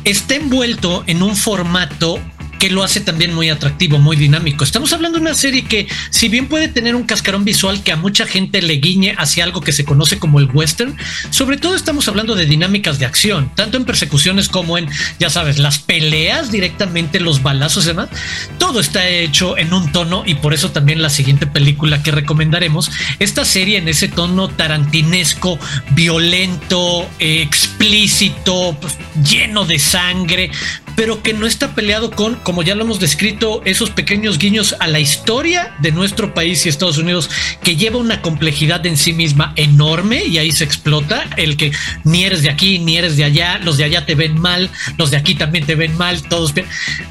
está 0.05 0.35
envuelto 0.35 1.05
en 1.07 1.23
un 1.23 1.37
formato 1.37 2.21
que 2.65 2.71
lo 2.71 2.83
hace 2.83 3.03
también 3.03 3.35
muy 3.35 3.51
atractivo, 3.51 3.99
muy 3.99 4.17
dinámico. 4.17 4.65
Estamos 4.65 4.91
hablando 4.95 5.19
de 5.19 5.23
una 5.23 5.35
serie 5.35 5.67
que, 5.67 5.87
si 6.09 6.31
bien 6.31 6.47
puede 6.47 6.69
tener 6.69 6.97
un 6.97 7.03
cascarón 7.03 7.45
visual 7.45 7.83
que 7.83 7.93
a 7.93 7.97
mucha 7.97 8.25
gente 8.25 8.63
le 8.63 8.77
guiñe 8.77 9.15
hacia 9.19 9.45
algo 9.45 9.61
que 9.61 9.71
se 9.71 9.85
conoce 9.85 10.19
como 10.19 10.41
el 10.41 10.49
western, 10.51 10.97
sobre 11.29 11.59
todo 11.59 11.75
estamos 11.75 12.09
hablando 12.09 12.35
de 12.35 12.47
dinámicas 12.47 12.99
de 12.99 13.05
acción, 13.05 13.53
tanto 13.55 13.77
en 13.77 13.85
persecuciones 13.85 14.49
como 14.49 14.79
en, 14.79 14.89
ya 15.19 15.29
sabes, 15.29 15.59
las 15.59 15.79
peleas 15.79 16.51
directamente, 16.51 17.21
los 17.21 17.43
balazos 17.43 17.85
y 17.85 17.89
demás. 17.89 18.09
Todo 18.57 18.81
está 18.81 19.07
hecho 19.07 19.59
en 19.59 19.75
un 19.75 19.93
tono 19.93 20.23
y 20.25 20.37
por 20.37 20.55
eso 20.55 20.71
también 20.71 21.03
la 21.03 21.11
siguiente 21.11 21.47
película 21.47 22.03
que 22.03 22.13
recomendaremos, 22.13 22.91
esta 23.19 23.45
serie 23.45 23.77
en 23.77 23.89
ese 23.89 24.09
tono 24.09 24.49
tarantinesco, 24.49 25.59
violento, 25.91 27.07
explícito, 27.19 28.75
pues, 28.81 28.97
lleno 29.23 29.67
de 29.67 29.79
sangre, 29.79 30.51
pero 30.97 31.23
que 31.23 31.33
no 31.33 31.47
está 31.47 31.75
peleado 31.75 32.11
con, 32.11 32.37
como 32.37 32.63
ya 32.63 32.75
lo 32.75 32.85
hemos 32.85 33.01
descrito, 33.01 33.63
esos 33.65 33.91
pequeños 33.91 34.39
guiños 34.39 34.75
a 34.81 34.87
la 34.87 35.01
historia 35.01 35.75
de 35.81 35.93
nuestro 35.93 36.35
país 36.35 36.65
y 36.65 36.69
Estados 36.69 36.99
Unidos, 36.99 37.31
que 37.63 37.77
lleva 37.77 37.99
una 37.99 38.23
complejidad 38.23 38.85
en 38.87 38.97
sí 38.97 39.13
misma 39.13 39.53
enorme 39.57 40.25
y 40.25 40.39
ahí 40.39 40.53
se 40.53 40.65
explota 40.65 41.25
el 41.37 41.57
que 41.57 41.73
ni 42.05 42.25
eres 42.25 42.43
de 42.43 42.51
aquí, 42.51 42.79
ni 42.79 42.97
eres 42.97 43.17
de 43.17 43.25
allá, 43.25 43.59
los 43.59 43.77
de 43.77 43.85
allá 43.85 44.07
te 44.07 44.15
ven 44.15 44.41
mal, 44.41 44.71
los 44.97 45.11
de 45.11 45.17
aquí 45.17 45.35
también 45.35 45.67
te 45.67 45.75
ven 45.75 45.97
mal, 45.97 46.23
todos 46.23 46.55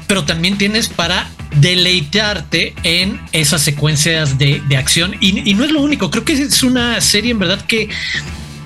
pero 0.06 0.24
también 0.24 0.58
tienes 0.58 0.88
para 0.88 1.28
deleitarte 1.56 2.74
en 2.82 3.20
esas 3.32 3.62
secuencias 3.62 4.38
de, 4.38 4.62
acción. 4.76 5.16
Y, 5.20 5.48
y 5.48 5.54
no 5.54 5.64
es 5.64 5.70
lo 5.70 5.80
único, 5.80 6.10
creo 6.10 6.24
que 6.24 6.32
es 6.32 6.62
una 6.62 7.00
serie 7.00 7.30
en 7.30 7.38
verdad 7.38 7.60
que 7.64 7.88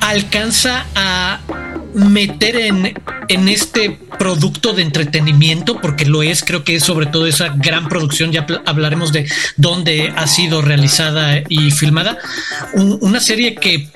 alcanza 0.00 0.86
a 0.94 1.40
meter 1.98 2.56
en, 2.56 2.94
en 3.28 3.48
este 3.48 3.98
producto 4.18 4.72
de 4.72 4.82
entretenimiento, 4.82 5.80
porque 5.80 6.06
lo 6.06 6.22
es, 6.22 6.42
creo 6.42 6.64
que 6.64 6.76
es 6.76 6.84
sobre 6.84 7.06
todo 7.06 7.26
esa 7.26 7.48
gran 7.56 7.88
producción, 7.88 8.32
ya 8.32 8.46
hablaremos 8.66 9.12
de 9.12 9.28
dónde 9.56 10.12
ha 10.16 10.26
sido 10.26 10.62
realizada 10.62 11.42
y 11.48 11.70
filmada, 11.70 12.18
una 12.74 13.20
serie 13.20 13.54
que 13.54 13.88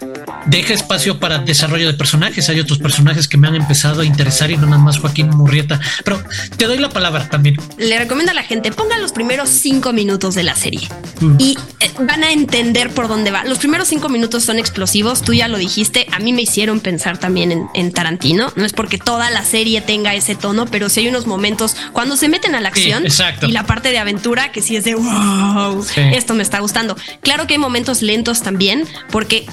deja 0.47 0.75
espacio 0.75 1.18
para 1.18 1.38
desarrollo 1.38 1.87
de 1.87 1.94
personajes, 1.94 2.49
hay 2.49 2.61
otros 2.61 2.78
personajes 2.78 3.28
que 3.28 3.37
me 3.37 3.49
han 3.49 3.54
empezado 3.54 4.02
a 4.02 4.04
interesar 4.04 4.50
y 4.50 4.56
no 4.56 4.66
nada 4.66 4.78
más 4.78 4.99
Joaquín 4.99 5.30
Murrieta, 5.30 5.80
pero 6.04 6.23
te 6.56 6.66
doy 6.66 6.78
la 6.78 6.88
palabra 6.88 7.28
también. 7.28 7.56
Le 7.78 7.99
recomiendo 7.99 8.32
a 8.32 8.35
la 8.35 8.42
gente, 8.42 8.71
ponga 8.73 8.99
los 8.99 9.12
primeros 9.12 9.49
cinco 9.49 9.92
minutos 9.92 10.35
de 10.35 10.42
la 10.42 10.54
serie 10.54 10.88
mm. 11.23 11.37
y 11.38 11.59
eh, 11.81 11.91
van 12.00 12.25
a 12.25 12.33
entender 12.33 12.91
por 12.91 13.09
dónde 13.09 13.31
va. 13.31 13.45
Los 13.45 13.59
primeros 13.59 13.88
cinco 13.88 14.09
minutos 14.09 14.45
son 14.45 14.59
explosivos, 14.59 15.23
tú 15.23 15.33
ya 15.33 15.49
lo 15.49 15.59
dijiste, 15.59 16.07
a 16.12 16.19
mí 16.19 16.33
me 16.33 16.43
hicieron 16.43 16.81
pensar 16.81 17.19
también 17.19 17.52
en, 17.52 17.69
en 17.75 17.93
Tarantino. 17.93 18.52
No 18.57 18.64
es 18.64 18.73
porque 18.73 18.99
toda 18.99 19.31
la 19.31 19.45
serie 19.45 19.81
tenga 19.81 20.14
ese 20.14 20.35
tono, 20.35 20.67
pero 20.67 20.88
sí 20.88 21.00
hay 21.00 21.09
unos 21.09 21.26
momentos 21.26 21.76
cuando 21.93 22.17
se 22.17 22.29
meten 22.29 22.55
a 22.55 22.61
la 22.61 22.69
acción 22.69 23.05
y 23.43 23.52
la 23.52 23.67
parte 23.67 23.91
de 23.91 23.99
aventura 23.99 24.52
que 24.52 24.62
sí 24.62 24.76
es 24.76 24.85
de 24.85 24.95
wow, 24.95 25.85
esto 25.97 26.35
me 26.35 26.43
está 26.43 26.61
gustando. 26.61 26.97
Claro 27.21 27.47
que 27.47 27.55
hay 27.55 27.59
momentos 27.59 28.02
lentos 28.02 28.43
también, 28.43 28.87
porque 29.11 29.47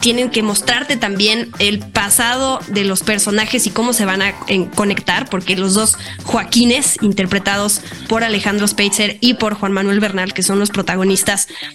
tienen 0.00 0.30
que 0.30 0.42
mostrarte 0.42 0.96
también 0.96 1.50
el 1.58 1.80
pasado 1.80 2.60
de 2.68 2.84
los 2.84 3.02
personajes 3.02 3.66
y 3.66 3.70
cómo 3.70 3.92
se 3.92 4.04
van 4.04 4.22
a 4.22 4.34
conectar, 4.74 5.28
porque 5.28 5.56
los 5.56 5.74
dos 5.74 5.98
Joaquines, 6.24 6.98
interpretados 7.00 7.80
por 8.08 8.22
Alejandro 8.22 8.66
Speitzer 8.66 9.18
y 9.20 9.34
por 9.34 9.54
Juan 9.54 9.72
Manuel 9.72 10.00
Bernal, 10.00 10.32
que 10.32 10.42
son 10.42 10.58
los 10.58 10.70
protagonistas 10.70 11.05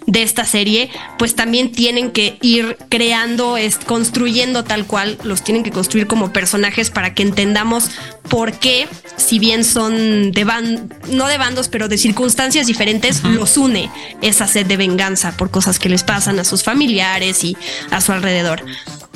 de 0.06 0.24
esta 0.24 0.46
serie, 0.46 0.90
pues 1.18 1.36
también 1.36 1.72
tienen 1.72 2.12
que 2.12 2.38
ir 2.42 2.78
creando, 2.90 3.58
construyendo 3.86 4.64
tal 4.64 4.86
cual, 4.86 5.18
los 5.24 5.44
tienen 5.44 5.64
que 5.64 5.72
construir 5.72 6.08
como 6.08 6.34
personajes 6.34 6.90
para 6.90 7.14
que 7.14 7.24
entendamos 7.24 7.92
por 8.30 8.54
qué, 8.54 8.88
si 9.18 9.40
bien 9.40 9.64
son 9.64 10.32
de 10.32 10.44
bandos, 10.44 10.98
no 11.10 11.28
de 11.28 11.38
bandos, 11.38 11.68
pero 11.68 11.88
de 11.88 11.98
circunstancias 11.98 12.68
diferentes, 12.68 13.24
los 13.24 13.58
une 13.58 13.90
esa 14.22 14.48
sed 14.48 14.66
de 14.66 14.78
venganza 14.78 15.36
por 15.38 15.52
cosas 15.52 15.80
que 15.80 15.90
les 15.90 16.04
pasan 16.04 16.40
a 16.40 16.44
sus 16.44 16.64
familiares 16.64 17.44
y 17.44 17.58
a 17.90 18.02
su 18.02 18.12
alrededor. 18.12 18.64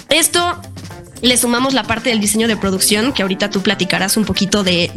Esto 0.09 0.61
le 1.21 1.37
sumamos 1.37 1.73
la 1.73 1.83
parte 1.83 2.09
del 2.09 2.19
diseño 2.19 2.47
de 2.47 2.57
producción, 2.57 3.13
que 3.13 3.21
ahorita 3.21 3.49
tú 3.49 3.61
platicarás 3.61 4.17
un 4.17 4.25
poquito 4.25 4.63
de, 4.63 4.91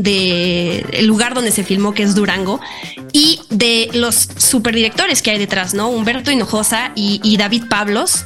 el 0.92 1.06
lugar 1.06 1.34
donde 1.34 1.50
se 1.52 1.64
filmó, 1.64 1.94
que 1.94 2.02
es 2.02 2.14
Durango, 2.14 2.60
y 3.12 3.40
de 3.50 3.88
los 3.94 4.28
superdirectores 4.49 5.23
que 5.23 5.31
hay 5.31 5.38
detrás, 5.38 5.75
¿no? 5.75 5.88
Humberto 5.88 6.31
Hinojosa 6.31 6.93
y 6.95 7.37
David 7.37 7.64
Pablos 7.69 8.25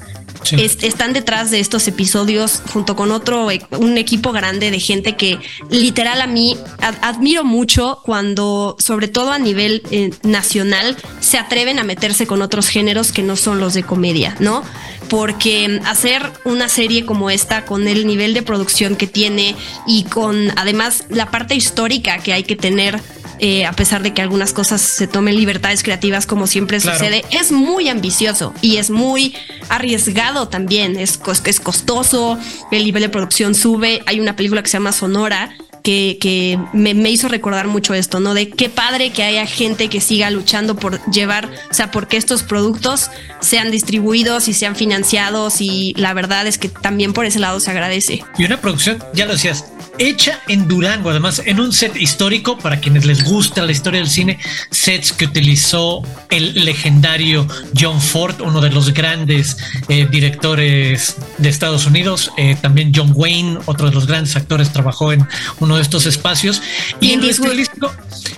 están 0.50 1.12
detrás 1.12 1.50
de 1.50 1.61
estos 1.61 1.87
episodios 1.88 2.62
junto 2.73 2.97
con 2.97 3.12
otro, 3.12 3.50
e, 3.50 3.62
un 3.79 3.99
equipo 3.99 4.33
grande 4.33 4.71
de 4.71 4.81
gente 4.81 5.17
que 5.17 5.38
literal 5.71 6.21
a 6.21 6.26
mí 6.26 6.57
admiro 7.00 7.45
mucho 7.45 8.00
cuando, 8.05 8.76
sobre 8.79 9.09
todo 9.09 9.33
a 9.33 9.38
nivel 9.38 9.83
eh, 9.91 10.11
nacional, 10.23 10.97
se 11.21 11.38
atreven 11.38 11.79
a 11.79 11.85
meterse 11.85 12.26
con 12.26 12.43
otros 12.43 12.69
géneros 12.69 13.12
que 13.12 13.23
no 13.23 13.37
son 13.37 13.61
los 13.61 13.75
de 13.75 13.83
comedia, 13.83 14.37
¿no? 14.41 14.62
Porque 15.09 15.81
hacer 15.87 16.31
una 16.45 16.69
serie 16.69 17.05
como 17.05 17.31
esta 17.31 17.64
con 17.64 17.87
el 17.87 18.07
nivel 18.07 18.35
de 18.35 18.43
producción 18.43 18.97
que 18.97 19.07
tiene 19.07 19.55
y 19.87 20.05
con 20.05 20.52
además 20.57 21.05
la 21.11 21.31
parte 21.31 21.55
histórica 21.55 22.19
que 22.19 22.33
hay 22.33 22.45
que 22.45 22.57
tener 22.57 23.00
eh, 23.44 23.66
a 23.66 23.72
pesar 23.72 24.04
de 24.04 24.14
que 24.14 24.22
algunas 24.22 24.52
cosas 24.52 24.80
se 24.80 25.08
tomen 25.08 25.34
libertades 25.34 25.82
creativas 25.82 26.26
como 26.26 26.46
siempre 26.46 26.78
sucede, 26.78 27.25
es 27.32 27.50
muy 27.50 27.88
ambicioso 27.88 28.54
y 28.62 28.76
es 28.76 28.88
muy 28.88 29.34
arriesgado 29.68 30.46
también, 30.46 30.96
es, 30.96 31.18
es 31.44 31.58
costoso, 31.58 32.38
el 32.70 32.84
nivel 32.84 33.02
de 33.02 33.08
producción 33.08 33.56
sube, 33.56 34.00
hay 34.06 34.20
una 34.20 34.37
película 34.37 34.62
que 34.62 34.68
se 34.68 34.75
llama 34.75 34.92
Sonora, 34.92 35.56
que, 35.82 36.58
me, 36.72 36.94
me, 36.94 37.10
hizo 37.10 37.28
recordar 37.28 37.66
mucho 37.66 37.94
esto, 37.94 38.20
¿no? 38.20 38.34
De 38.34 38.48
qué 38.48 38.68
padre 38.68 39.10
que 39.10 39.22
haya 39.22 39.46
gente 39.46 39.88
que 39.88 40.00
siga 40.00 40.30
luchando 40.30 40.76
por 40.76 41.04
llevar, 41.10 41.50
o 41.70 41.74
sea, 41.74 41.90
porque 41.90 42.16
estos 42.16 42.42
productos 42.42 43.10
sean 43.40 43.70
distribuidos 43.70 44.48
y 44.48 44.54
sean 44.54 44.76
financiados 44.76 45.60
y 45.60 45.94
la 45.96 46.14
verdad 46.14 46.46
es 46.46 46.58
que 46.58 46.68
también 46.68 47.12
por 47.12 47.26
ese 47.26 47.38
lado 47.38 47.60
se 47.60 47.70
agradece. 47.70 48.24
Y 48.38 48.44
una 48.44 48.60
producción, 48.60 49.02
ya 49.14 49.26
lo 49.26 49.32
decías, 49.32 49.64
hecha 49.98 50.40
en 50.48 50.68
Durango, 50.68 51.10
además 51.10 51.42
en 51.44 51.60
un 51.60 51.72
set 51.72 51.96
histórico 51.96 52.58
para 52.58 52.80
quienes 52.80 53.04
les 53.04 53.24
gusta 53.24 53.64
la 53.64 53.72
historia 53.72 54.00
del 54.00 54.08
cine, 54.08 54.38
sets 54.70 55.12
que 55.12 55.26
utilizó 55.26 56.02
el 56.30 56.64
legendario 56.64 57.46
John 57.78 58.00
Ford, 58.00 58.40
uno 58.40 58.60
de 58.60 58.70
los 58.70 58.92
grandes 58.94 59.56
eh, 59.88 60.06
directores 60.10 61.16
de 61.38 61.48
Estados 61.48 61.86
Unidos, 61.86 62.30
eh, 62.36 62.56
también 62.60 62.92
John 62.94 63.12
Wayne, 63.14 63.58
otro 63.66 63.88
de 63.88 63.94
los 63.94 64.06
grandes 64.06 64.36
actores, 64.36 64.72
trabajó 64.72 65.12
en 65.12 65.26
uno 65.60 65.72
de 65.76 65.83
estos 65.83 66.07
espacios 66.07 66.62
y 67.00 67.12
en 67.12 67.25
estilístico 67.25 67.93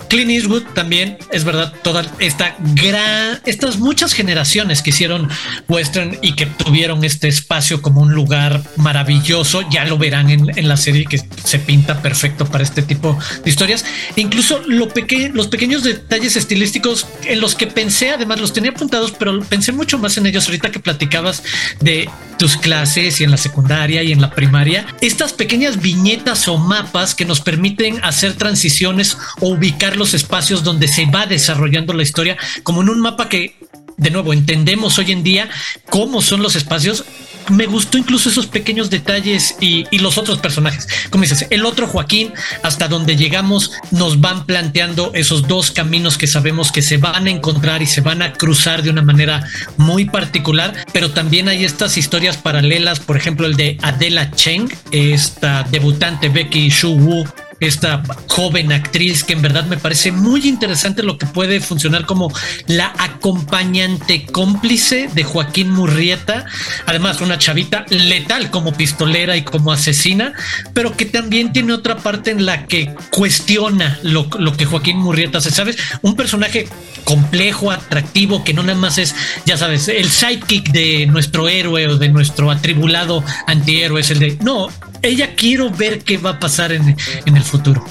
Clint 0.09 0.31
Eastwood 0.31 0.63
también 0.75 1.19
es 1.33 1.45
verdad 1.45 1.73
toda 1.83 2.05
esta 2.19 2.57
gran 2.75 3.41
estas 3.45 3.79
muchas 3.79 4.13
generaciones 4.13 4.83
que 4.83 4.91
hicieron 4.91 5.29
western 5.69 6.19
y 6.23 6.35
que 6.35 6.47
tuvieron 6.47 7.05
este 7.05 7.29
espacio 7.29 7.83
como 7.83 8.01
un 8.01 8.13
lugar 8.13 8.63
maravilloso, 8.77 9.69
ya 9.71 9.85
lo 9.85 9.99
verán 9.99 10.31
en, 10.31 10.57
en 10.57 10.69
la 10.69 10.77
serie 10.77 11.05
que 11.05 11.19
se 11.19 11.59
pinta 11.59 12.01
perfecto 12.01 12.47
para 12.47 12.63
este 12.63 12.83
tipo 12.83 13.19
de 13.43 13.51
historias. 13.51 13.85
incluso 14.17 14.61
lo 14.67 14.89
los 15.33 15.49
pequeños 15.49 15.83
detalles 15.83 16.37
estilísticos 16.37 17.07
en 17.25 17.41
los 17.41 17.55
que 17.55 17.67
pensé, 17.67 18.11
además 18.11 18.41
los 18.41 18.53
tenía 18.53 18.71
apuntados, 18.71 19.13
pero 19.13 19.41
pensé 19.43 19.73
mucho 19.73 19.99
más 19.99 20.17
en 20.17 20.27
ellos 20.27 20.47
ahorita 20.47 20.71
que 20.71 20.79
platicabas 20.79 21.43
de 21.81 22.09
tus 22.39 22.57
clases 22.57 23.21
y 23.21 23.25
en 23.25 23.31
la 23.31 23.37
secundaria 23.37 24.03
y 24.03 24.13
en 24.13 24.21
la 24.21 24.31
primaria. 24.31 24.87
Estas 25.01 25.33
pequeñas 25.33 25.81
viñetas 25.81 26.47
o 26.49 26.59
mapas 26.59 27.15
nos 27.25 27.41
permiten 27.41 28.03
hacer 28.05 28.35
transiciones 28.35 29.17
o 29.41 29.49
ubicar 29.49 29.97
los 29.97 30.15
espacios 30.15 30.65
donde 30.65 30.89
se 30.89 31.07
va 31.07 31.27
desarrollando 31.27 31.93
la 31.93 32.03
historia, 32.03 32.37
como 32.63 32.83
en 32.83 32.89
un 32.89 33.01
mapa 33.01 33.29
que, 33.29 33.57
de 33.97 34.11
nuevo, 34.11 34.33
entendemos 34.33 34.99
hoy 34.99 35.13
en 35.13 35.23
día 35.23 35.49
cómo 35.91 36.23
son 36.23 36.43
los 36.43 36.57
espacios 36.57 37.05
me 37.51 37.67
gustó 37.67 37.99
incluso 37.99 38.29
esos 38.29 38.47
pequeños 38.47 38.91
detalles 38.91 39.57
y, 39.61 39.85
los 39.99 40.19
otros 40.19 40.39
personajes. 40.39 40.87
Como 41.09 41.23
dices, 41.23 41.47
el 41.49 41.65
otro 41.65 41.87
Joaquín, 41.87 42.33
hasta 42.63 42.89
donde 42.89 43.17
llegamos, 43.17 43.73
nos 43.91 44.21
van 44.21 44.45
planteando 44.45 45.13
esos 45.15 45.49
dos 45.49 45.71
caminos 45.71 46.19
que 46.19 46.27
sabemos 46.27 46.71
que 46.73 46.83
se 46.83 46.99
van 46.99 47.27
a 47.27 47.31
encontrar 47.31 47.81
y 47.81 47.87
se 47.87 48.03
van 48.03 48.21
a 48.21 48.35
cruzar 48.35 48.83
de 48.83 48.91
una 48.91 49.01
manera 49.01 49.49
muy 49.79 50.05
particular, 50.05 50.75
pero 50.93 51.13
también 51.13 51.49
hay 51.49 51.65
estas 51.65 51.97
historias 51.97 52.37
paralelas, 52.37 53.01
por 53.01 53.17
ejemplo, 53.17 53.47
el 53.47 53.57
de 53.57 53.79
Adela 53.83 54.31
Cheng, 54.33 54.69
esta 54.91 55.63
debutante 55.71 56.29
Becky 56.29 56.69
Shu 56.69 56.91
Wu 56.91 57.25
esta 57.67 58.03
joven 58.29 58.73
actriz 58.73 59.25
que 59.25 59.33
en 59.33 59.43
verdad 59.43 59.67
me 59.67 59.77
parece 59.77 60.13
muy 60.13 60.47
interesante 60.47 61.03
lo 61.03 61.19
que 61.19 61.27
puede 61.27 61.61
funcionar 61.61 62.07
como 62.07 62.33
la 62.67 62.93
acompañante 62.99 64.27
cómplice 64.27 65.09
de 65.15 65.25
Joaquín 65.25 65.71
Murrieta, 65.71 66.47
además 66.87 67.21
una 67.21 67.39
chavita 67.39 67.85
letal 67.89 68.51
como 68.51 68.73
pistolera 68.75 69.37
y 69.37 69.43
como 69.43 69.73
asesina, 69.73 70.33
pero 70.73 70.97
que 70.97 71.07
también 71.07 71.53
tiene 71.53 71.73
otra 71.73 71.97
parte 71.97 72.31
en 72.31 72.47
la 72.47 72.67
que 72.67 72.95
cuestiona 73.11 73.99
lo, 74.03 74.29
que 74.29 74.65
Joaquín 74.65 74.99
Murrieta 74.99 75.39
hace, 75.39 75.51
¿sabes? 75.51 75.77
Un 76.03 76.17
personaje 76.17 76.69
complejo, 77.05 77.71
atractivo, 77.71 78.45
que 78.45 78.55
no 78.55 78.63
nada 78.63 78.79
más 78.79 78.99
es, 78.99 79.15
ya 79.45 79.57
sabes, 79.57 79.89
el 79.89 80.11
sidekick 80.11 80.71
de 80.71 81.07
nuestro 81.07 81.49
héroe 81.49 81.87
o 81.89 81.99
de 81.99 82.09
nuestro 82.09 82.51
atribulado 82.51 83.23
antihéroe, 83.47 84.01
es 84.01 84.11
el 84.11 84.19
de, 84.19 84.39
no, 84.43 84.69
ella 85.07 85.35
quiero 85.37 85.71
ver 85.71 86.01
qué 86.01 86.19
va 86.19 86.31
a 86.31 86.39
pasar 86.41 86.73
en, 86.73 86.97
en 87.27 87.37
el 87.37 87.43
futuro. 87.43 87.85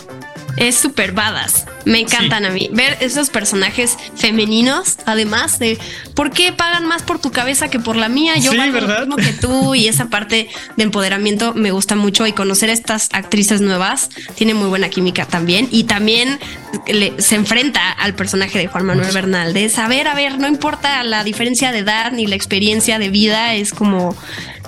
Es 0.55 0.75
súper 0.75 1.13
badass. 1.13 1.65
Me 1.83 1.99
encantan 1.99 2.45
a 2.45 2.51
mí. 2.51 2.69
Ver 2.71 2.95
esos 3.01 3.31
personajes 3.31 3.97
femeninos, 4.15 4.97
además 5.07 5.57
de 5.57 5.79
por 6.13 6.29
qué 6.29 6.53
pagan 6.53 6.85
más 6.85 7.01
por 7.01 7.17
tu 7.19 7.31
cabeza 7.31 7.69
que 7.69 7.79
por 7.79 7.95
la 7.95 8.07
mía. 8.07 8.37
Yo 8.37 8.51
Sí, 8.51 8.57
valgo 8.57 8.73
¿verdad? 8.75 8.99
lo 9.07 9.07
mismo 9.07 9.15
que 9.15 9.33
tú 9.33 9.73
y 9.73 9.87
esa 9.87 10.09
parte 10.09 10.47
de 10.77 10.83
empoderamiento 10.83 11.55
me 11.55 11.71
gusta 11.71 11.95
mucho 11.95 12.27
y 12.27 12.33
conocer 12.33 12.69
a 12.69 12.73
estas 12.73 13.09
actrices 13.13 13.61
nuevas 13.61 14.09
tiene 14.35 14.53
muy 14.53 14.67
buena 14.69 14.89
química 14.89 15.25
también. 15.25 15.67
Y 15.71 15.85
también 15.85 16.39
le- 16.85 17.19
se 17.19 17.33
enfrenta 17.33 17.91
al 17.91 18.13
personaje 18.13 18.59
de 18.59 18.67
Juan 18.67 18.85
Manuel 18.85 19.11
Bernal 19.11 19.53
de 19.55 19.69
saber, 19.69 20.07
a 20.07 20.13
ver, 20.13 20.37
no 20.37 20.47
importa 20.47 21.03
la 21.03 21.23
diferencia 21.23 21.71
de 21.71 21.79
edad 21.79 22.11
ni 22.11 22.27
la 22.27 22.35
experiencia 22.35 22.99
de 22.99 23.09
vida, 23.09 23.55
es 23.55 23.73
como 23.73 24.15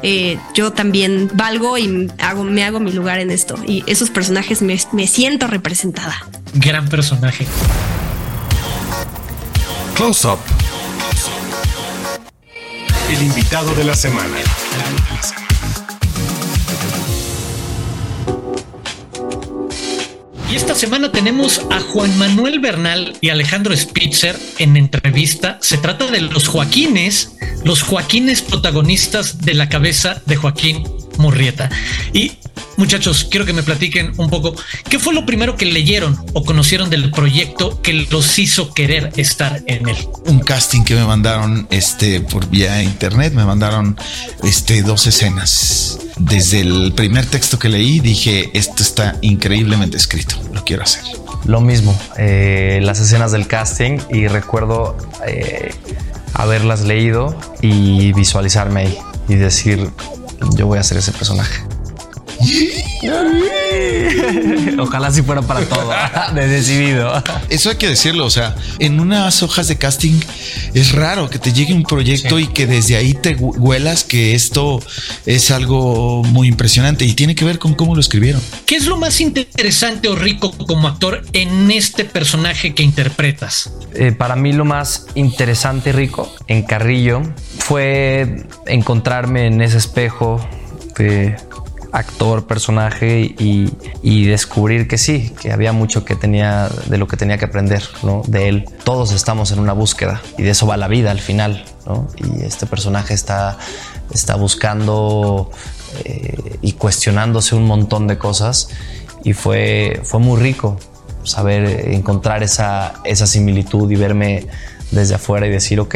eh, 0.07 0.37
yo 0.53 0.71
también 0.71 1.31
valgo 1.33 1.79
y 1.79 2.11
hago, 2.19 2.43
me 2.43 2.63
hago 2.63 2.79
mi 2.79 2.91
lugar 2.91 3.19
en 3.19 3.31
esto. 3.31 3.55
Y 3.65 3.83
esos 3.87 4.11
personajes 4.11 4.61
me, 4.61 4.79
me 4.91 5.07
siento 5.07 5.47
representada. 5.47 6.15
Gran 6.53 6.87
personaje. 6.89 7.47
Close 9.95 10.27
Up. 10.27 10.37
El 13.09 13.23
invitado 13.23 13.73
de 13.73 13.83
la 13.83 13.95
semana. 13.95 14.37
Esta 20.55 20.73
semana 20.73 21.11
tenemos 21.11 21.59
a 21.69 21.81
Juan 21.81 22.17
Manuel 22.17 22.59
Bernal 22.59 23.17
y 23.19 23.27
Alejandro 23.27 23.75
Spitzer 23.75 24.39
en 24.57 24.77
entrevista. 24.77 25.57
Se 25.59 25.77
trata 25.77 26.07
de 26.07 26.21
los 26.21 26.47
Joaquines, 26.47 27.35
los 27.65 27.81
Joaquines 27.83 28.41
protagonistas 28.41 29.41
de 29.41 29.53
la 29.53 29.67
cabeza 29.67 30.21
de 30.25 30.37
Joaquín 30.37 30.87
Murrieta. 31.17 31.69
Y 32.13 32.37
muchachos, 32.77 33.27
quiero 33.29 33.45
que 33.45 33.53
me 33.53 33.63
platiquen 33.63 34.13
un 34.17 34.29
poco 34.29 34.55
qué 34.89 34.99
fue 34.99 35.13
lo 35.13 35.25
primero 35.25 35.55
que 35.55 35.65
leyeron 35.65 36.17
o 36.33 36.43
conocieron 36.43 36.89
del 36.89 37.11
proyecto 37.11 37.81
que 37.81 37.93
los 38.09 38.37
hizo 38.39 38.73
querer 38.73 39.11
estar 39.17 39.61
en 39.67 39.89
él. 39.89 39.97
un 40.25 40.39
casting 40.39 40.83
que 40.83 40.95
me 40.95 41.05
mandaron 41.05 41.67
este 41.71 42.21
por 42.21 42.47
vía 42.49 42.81
internet 42.83 43.33
me 43.33 43.45
mandaron 43.45 43.97
este 44.43 44.81
dos 44.81 45.07
escenas 45.07 45.99
desde 46.17 46.61
el 46.61 46.93
primer 46.95 47.25
texto 47.25 47.59
que 47.59 47.69
leí 47.69 47.99
dije 47.99 48.49
esto 48.53 48.83
está 48.83 49.17
increíblemente 49.21 49.97
escrito 49.97 50.35
lo 50.53 50.63
quiero 50.63 50.83
hacer 50.83 51.03
Lo 51.45 51.61
mismo, 51.61 51.97
eh, 52.17 52.79
las 52.81 52.99
escenas 52.99 53.31
del 53.31 53.47
casting 53.47 53.99
y 54.09 54.27
recuerdo 54.27 54.97
eh, 55.27 55.73
haberlas 56.33 56.81
leído 56.81 57.37
y 57.61 58.13
visualizarme 58.13 58.81
ahí 58.81 58.97
y 59.27 59.35
decir, 59.35 59.89
yo 60.55 60.67
voy 60.67 60.79
a 60.79 60.83
ser 60.83 60.97
ese 60.97 61.11
personaje. 61.11 61.61
Ojalá 64.79 65.11
si 65.11 65.21
fuera 65.21 65.41
para 65.41 65.61
todo, 65.61 65.89
de 66.35 66.47
decidido. 66.47 67.11
eso 67.49 67.69
hay 67.69 67.75
que 67.77 67.87
decirlo 67.89 68.25
o 68.25 68.29
sea 68.29 68.55
en 68.79 68.99
unas 68.99 69.43
hojas 69.43 69.67
de 69.67 69.77
casting 69.77 70.19
es 70.73 70.91
raro 70.93 71.29
que 71.29 71.39
te 71.39 71.53
llegue 71.53 71.73
un 71.73 71.83
proyecto 71.83 72.39
y 72.39 72.47
que 72.47 72.67
desde 72.67 72.95
ahí 72.97 73.13
te 73.13 73.37
hu- 73.37 73.55
huelas 73.57 74.03
que 74.03 74.35
esto 74.35 74.81
es 75.25 75.51
algo 75.51 76.23
muy 76.23 76.47
impresionante 76.47 77.05
y 77.05 77.13
tiene 77.13 77.35
que 77.35 77.45
ver 77.45 77.59
con 77.59 77.73
cómo 77.73 77.95
lo 77.95 78.01
escribieron 78.01 78.41
¿Qué 78.65 78.75
es 78.75 78.85
lo 78.85 78.97
más 78.97 79.21
interesante 79.21 80.07
o 80.07 80.15
rico 80.15 80.51
como 80.51 80.87
actor 80.87 81.23
en 81.33 81.71
este 81.71 82.05
personaje 82.05 82.73
que 82.73 82.83
interpretas? 82.83 83.71
Eh, 83.93 84.11
para 84.11 84.35
mí 84.35 84.53
lo 84.53 84.65
más 84.65 85.07
interesante 85.15 85.89
y 85.89 85.93
rico 85.93 86.33
en 86.47 86.63
Carrillo 86.63 87.21
fue 87.59 88.45
encontrarme 88.67 89.47
en 89.47 89.61
ese 89.61 89.77
espejo 89.77 90.45
de 90.97 91.35
actor, 91.95 92.45
personaje 92.45 93.35
y, 93.37 94.25
descubrir 94.25 94.87
que 94.87 94.97
sí, 94.97 95.33
que 95.39 95.51
había 95.51 95.71
mucho 95.71 96.03
que 96.03 96.15
tenía 96.15 96.69
de 96.87 96.97
lo 96.97 97.07
que 97.07 97.15
tenía 97.15 97.37
que 97.37 97.45
aprender 97.45 97.83
¿no? 98.03 98.21
de 98.27 98.49
él. 98.49 98.65
Todos 98.83 99.13
estamos 99.13 99.51
en 99.51 99.59
una 99.59 99.73
búsqueda 99.73 100.21
y 100.37 100.43
de 100.43 100.49
eso 100.49 100.67
va 100.67 100.77
la 100.77 100.87
vida 100.87 101.11
al 101.11 101.21
final. 101.21 101.63
¿no? 101.85 102.07
Y 102.17 102.43
este 102.43 102.65
personaje 102.65 103.13
está, 103.13 103.57
está 104.13 104.35
buscando 104.35 105.51
eh, 106.03 106.57
y 106.61 106.73
cuestionándose 106.73 107.55
un 107.55 107.65
montón 107.65 108.07
de 108.07 108.17
cosas 108.17 108.69
y 109.23 109.33
fue, 109.33 110.01
fue 110.03 110.19
muy 110.19 110.39
rico 110.39 110.77
saber 111.23 111.93
encontrar 111.93 112.43
esa, 112.43 112.95
esa 113.05 113.25
similitud 113.25 113.89
y 113.89 113.95
verme 113.95 114.47
desde 114.91 115.15
afuera 115.15 115.47
y 115.47 115.49
decir, 115.49 115.79
ok, 115.79 115.95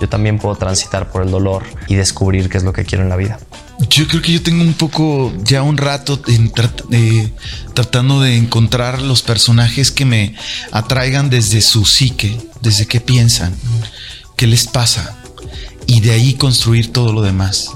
yo 0.00 0.08
también 0.08 0.38
puedo 0.38 0.54
transitar 0.54 1.10
por 1.10 1.22
el 1.22 1.30
dolor 1.30 1.64
y 1.88 1.96
descubrir 1.96 2.48
qué 2.48 2.58
es 2.58 2.64
lo 2.64 2.72
que 2.72 2.84
quiero 2.84 3.02
en 3.02 3.10
la 3.10 3.16
vida. 3.16 3.38
Yo 3.90 4.08
creo 4.08 4.22
que 4.22 4.32
yo 4.32 4.42
tengo 4.42 4.62
un 4.62 4.72
poco, 4.72 5.32
ya 5.44 5.62
un 5.62 5.76
rato 5.76 6.20
eh, 6.90 7.32
tratando 7.74 8.20
de 8.20 8.36
encontrar 8.36 9.02
los 9.02 9.22
personajes 9.22 9.90
que 9.90 10.06
me 10.06 10.34
atraigan 10.72 11.28
desde 11.28 11.60
su 11.60 11.84
psique, 11.84 12.40
desde 12.62 12.86
qué 12.86 13.00
piensan, 13.00 13.54
qué 14.36 14.46
les 14.46 14.66
pasa, 14.66 15.18
y 15.86 16.00
de 16.00 16.12
ahí 16.12 16.34
construir 16.34 16.90
todo 16.90 17.12
lo 17.12 17.20
demás. 17.20 17.70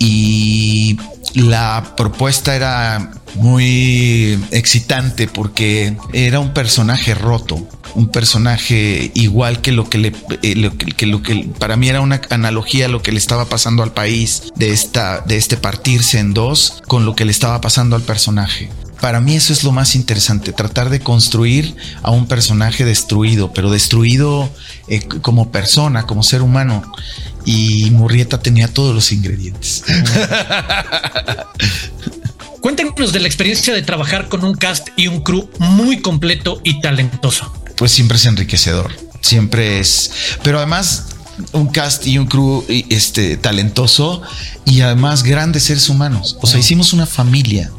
Y 0.00 0.98
la 1.34 1.94
propuesta 1.96 2.54
era 2.54 3.12
muy 3.34 4.38
excitante 4.50 5.26
porque 5.26 5.96
era 6.12 6.40
un 6.40 6.52
personaje 6.52 7.14
roto, 7.14 7.66
un 7.94 8.08
personaje 8.08 9.10
igual 9.14 9.60
que 9.60 9.72
lo 9.72 9.88
que 9.88 9.98
le 9.98 10.12
eh, 10.42 10.70
que 10.96 11.06
lo 11.06 11.22
que 11.22 11.48
para 11.58 11.76
mí 11.76 11.88
era 11.88 12.00
una 12.00 12.20
analogía 12.30 12.86
a 12.86 12.88
lo 12.88 13.02
que 13.02 13.12
le 13.12 13.18
estaba 13.18 13.46
pasando 13.46 13.82
al 13.82 13.92
país 13.92 14.52
de 14.56 14.72
esta 14.72 15.20
de 15.20 15.36
este 15.36 15.56
partirse 15.56 16.18
en 16.18 16.34
dos 16.34 16.82
con 16.86 17.04
lo 17.04 17.14
que 17.14 17.24
le 17.24 17.32
estaba 17.32 17.60
pasando 17.60 17.96
al 17.96 18.02
personaje. 18.02 18.70
Para 19.02 19.20
mí 19.20 19.34
eso 19.34 19.52
es 19.52 19.64
lo 19.64 19.72
más 19.72 19.96
interesante, 19.96 20.52
tratar 20.52 20.88
de 20.88 21.00
construir 21.00 21.74
a 22.04 22.12
un 22.12 22.28
personaje 22.28 22.84
destruido, 22.84 23.52
pero 23.52 23.68
destruido 23.68 24.48
eh, 24.86 25.02
como 25.22 25.50
persona, 25.50 26.04
como 26.06 26.22
ser 26.22 26.40
humano. 26.40 26.84
Y 27.44 27.90
Murrieta 27.90 28.40
tenía 28.40 28.68
todos 28.68 28.94
los 28.94 29.12
ingredientes. 29.12 29.84
Cuéntenos 32.60 33.12
de 33.12 33.20
la 33.20 33.26
experiencia 33.26 33.74
de 33.74 33.82
trabajar 33.82 34.28
con 34.28 34.44
un 34.44 34.54
cast 34.54 34.88
y 34.96 35.08
un 35.08 35.22
crew 35.22 35.48
muy 35.58 36.00
completo 36.00 36.60
y 36.62 36.80
talentoso. 36.80 37.52
pues 37.76 37.90
siempre 37.90 38.16
es 38.16 38.26
enriquecedor. 38.26 38.92
Siempre 39.20 39.80
es. 39.80 40.12
Pero 40.42 40.58
además, 40.58 41.06
un 41.52 41.68
cast 41.68 42.06
y 42.06 42.18
un 42.18 42.26
crew 42.26 42.64
este, 42.68 43.36
talentoso 43.36 44.22
y 44.64 44.80
además 44.82 45.22
grandes 45.22 45.64
seres 45.64 45.88
humanos. 45.88 46.36
O 46.40 46.46
sea, 46.46 46.60
hicimos 46.60 46.92
una 46.92 47.06
familia. 47.06 47.70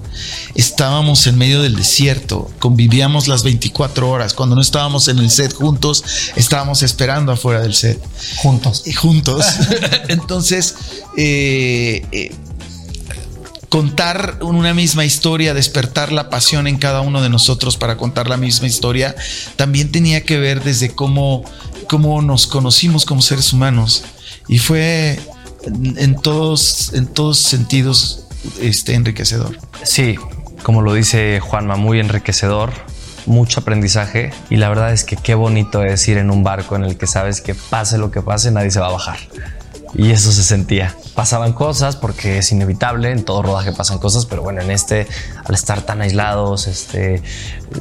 Estábamos 0.55 1.25
en 1.27 1.37
medio 1.37 1.61
del 1.61 1.75
desierto, 1.75 2.49
convivíamos 2.59 3.27
las 3.27 3.43
24 3.43 4.09
horas. 4.09 4.33
Cuando 4.33 4.55
no 4.55 4.61
estábamos 4.61 5.07
en 5.07 5.17
el 5.19 5.31
set 5.31 5.53
juntos, 5.53 6.03
estábamos 6.35 6.83
esperando 6.83 7.31
afuera 7.31 7.61
del 7.61 7.73
set. 7.73 7.99
Juntos. 8.37 8.83
Y 8.85 8.93
juntos. 8.93 9.45
Entonces, 10.09 10.75
eh, 11.17 12.05
eh, 12.11 12.35
contar 13.69 14.37
una 14.41 14.75
misma 14.75 15.05
historia, 15.05 15.55
despertar 15.55 16.11
la 16.11 16.29
pasión 16.29 16.67
en 16.67 16.77
cada 16.77 17.01
uno 17.01 17.23
de 17.23 17.29
nosotros 17.29 17.75
para 17.75 17.97
contar 17.97 18.29
la 18.29 18.37
misma 18.37 18.67
historia, 18.67 19.15
también 19.55 19.91
tenía 19.91 20.23
que 20.23 20.37
ver 20.37 20.63
desde 20.63 20.93
cómo, 20.93 21.43
cómo 21.89 22.21
nos 22.21 22.45
conocimos 22.45 23.05
como 23.05 23.23
seres 23.23 23.51
humanos. 23.51 24.03
Y 24.47 24.59
fue 24.59 25.19
en, 25.65 25.97
en 25.97 26.15
todos, 26.15 26.93
en 26.93 27.07
todos 27.07 27.39
sentidos 27.39 28.22
este, 28.61 28.93
enriquecedor. 28.93 29.57
Sí, 29.83 30.17
como 30.63 30.81
lo 30.81 30.93
dice 30.93 31.39
Juanma, 31.39 31.75
muy 31.75 31.99
enriquecedor, 31.99 32.71
mucho 33.25 33.61
aprendizaje 33.61 34.31
y 34.49 34.57
la 34.57 34.69
verdad 34.69 34.91
es 34.91 35.03
que 35.03 35.15
qué 35.15 35.35
bonito 35.35 35.83
es 35.83 36.07
ir 36.07 36.17
en 36.17 36.29
un 36.29 36.43
barco 36.43 36.75
en 36.75 36.83
el 36.83 36.97
que 36.97 37.07
sabes 37.07 37.41
que 37.41 37.55
pase 37.55 37.97
lo 37.97 38.11
que 38.11 38.21
pase, 38.21 38.51
nadie 38.51 38.71
se 38.71 38.79
va 38.79 38.87
a 38.87 38.91
bajar. 38.91 39.17
Y 39.95 40.11
eso 40.11 40.31
se 40.31 40.43
sentía. 40.43 40.95
Pasaban 41.15 41.53
cosas 41.53 41.95
porque 41.95 42.39
es 42.39 42.51
inevitable, 42.51 43.11
en 43.11 43.23
todo 43.23 43.43
rodaje 43.43 43.71
pasan 43.71 43.99
cosas, 43.99 44.25
pero 44.25 44.41
bueno, 44.41 44.61
en 44.61 44.71
este, 44.71 45.07
al 45.45 45.53
estar 45.53 45.81
tan 45.81 46.01
aislados, 46.01 46.67
este, 46.67 47.21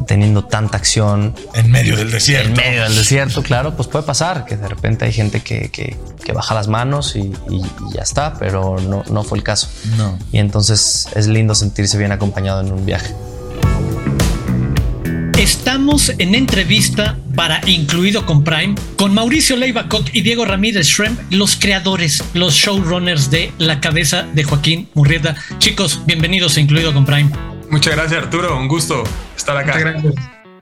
teniendo 0.06 0.44
tanta 0.44 0.76
acción. 0.76 1.34
En 1.54 1.70
medio 1.70 1.96
del 1.96 2.10
desierto. 2.10 2.48
En 2.48 2.66
medio 2.66 2.82
del 2.82 2.94
desierto, 2.94 3.42
claro, 3.42 3.74
pues 3.76 3.88
puede 3.88 4.04
pasar 4.04 4.44
que 4.44 4.56
de 4.56 4.68
repente 4.68 5.04
hay 5.04 5.12
gente 5.12 5.40
que, 5.40 5.70
que, 5.70 5.96
baja 6.32 6.54
las 6.54 6.66
manos 6.66 7.14
y, 7.14 7.30
ya 7.94 8.00
está, 8.00 8.34
pero 8.38 8.78
no, 8.80 9.04
no 9.10 9.22
fue 9.22 9.36
el 9.38 9.44
caso. 9.44 9.68
No. 9.98 10.18
Y 10.32 10.38
entonces 10.38 11.08
es 11.14 11.26
lindo 11.26 11.54
sentirse 11.54 11.98
bien 11.98 12.10
acompañado 12.10 12.62
en 12.62 12.72
un 12.72 12.86
viaje. 12.86 13.14
Estamos 15.42 16.12
en 16.20 16.36
entrevista 16.36 17.18
para 17.34 17.60
Incluido 17.66 18.24
con 18.26 18.44
Prime 18.44 18.76
con 18.94 19.12
Mauricio 19.12 19.56
Leiva 19.56 19.88
y 20.12 20.20
Diego 20.20 20.44
Ramírez 20.44 20.86
Shrem, 20.86 21.16
los 21.30 21.56
creadores, 21.56 22.22
los 22.32 22.54
showrunners 22.54 23.28
de 23.28 23.50
La 23.58 23.80
Cabeza 23.80 24.22
de 24.22 24.44
Joaquín 24.44 24.88
Murrieta. 24.94 25.34
Chicos, 25.58 26.02
bienvenidos 26.06 26.56
a 26.56 26.60
Incluido 26.60 26.94
con 26.94 27.04
Prime. 27.04 27.28
Muchas 27.68 27.96
gracias 27.96 28.22
Arturo, 28.22 28.56
un 28.56 28.68
gusto 28.68 29.02
estar 29.36 29.56
acá. 29.56 29.80
gracias. 29.80 30.14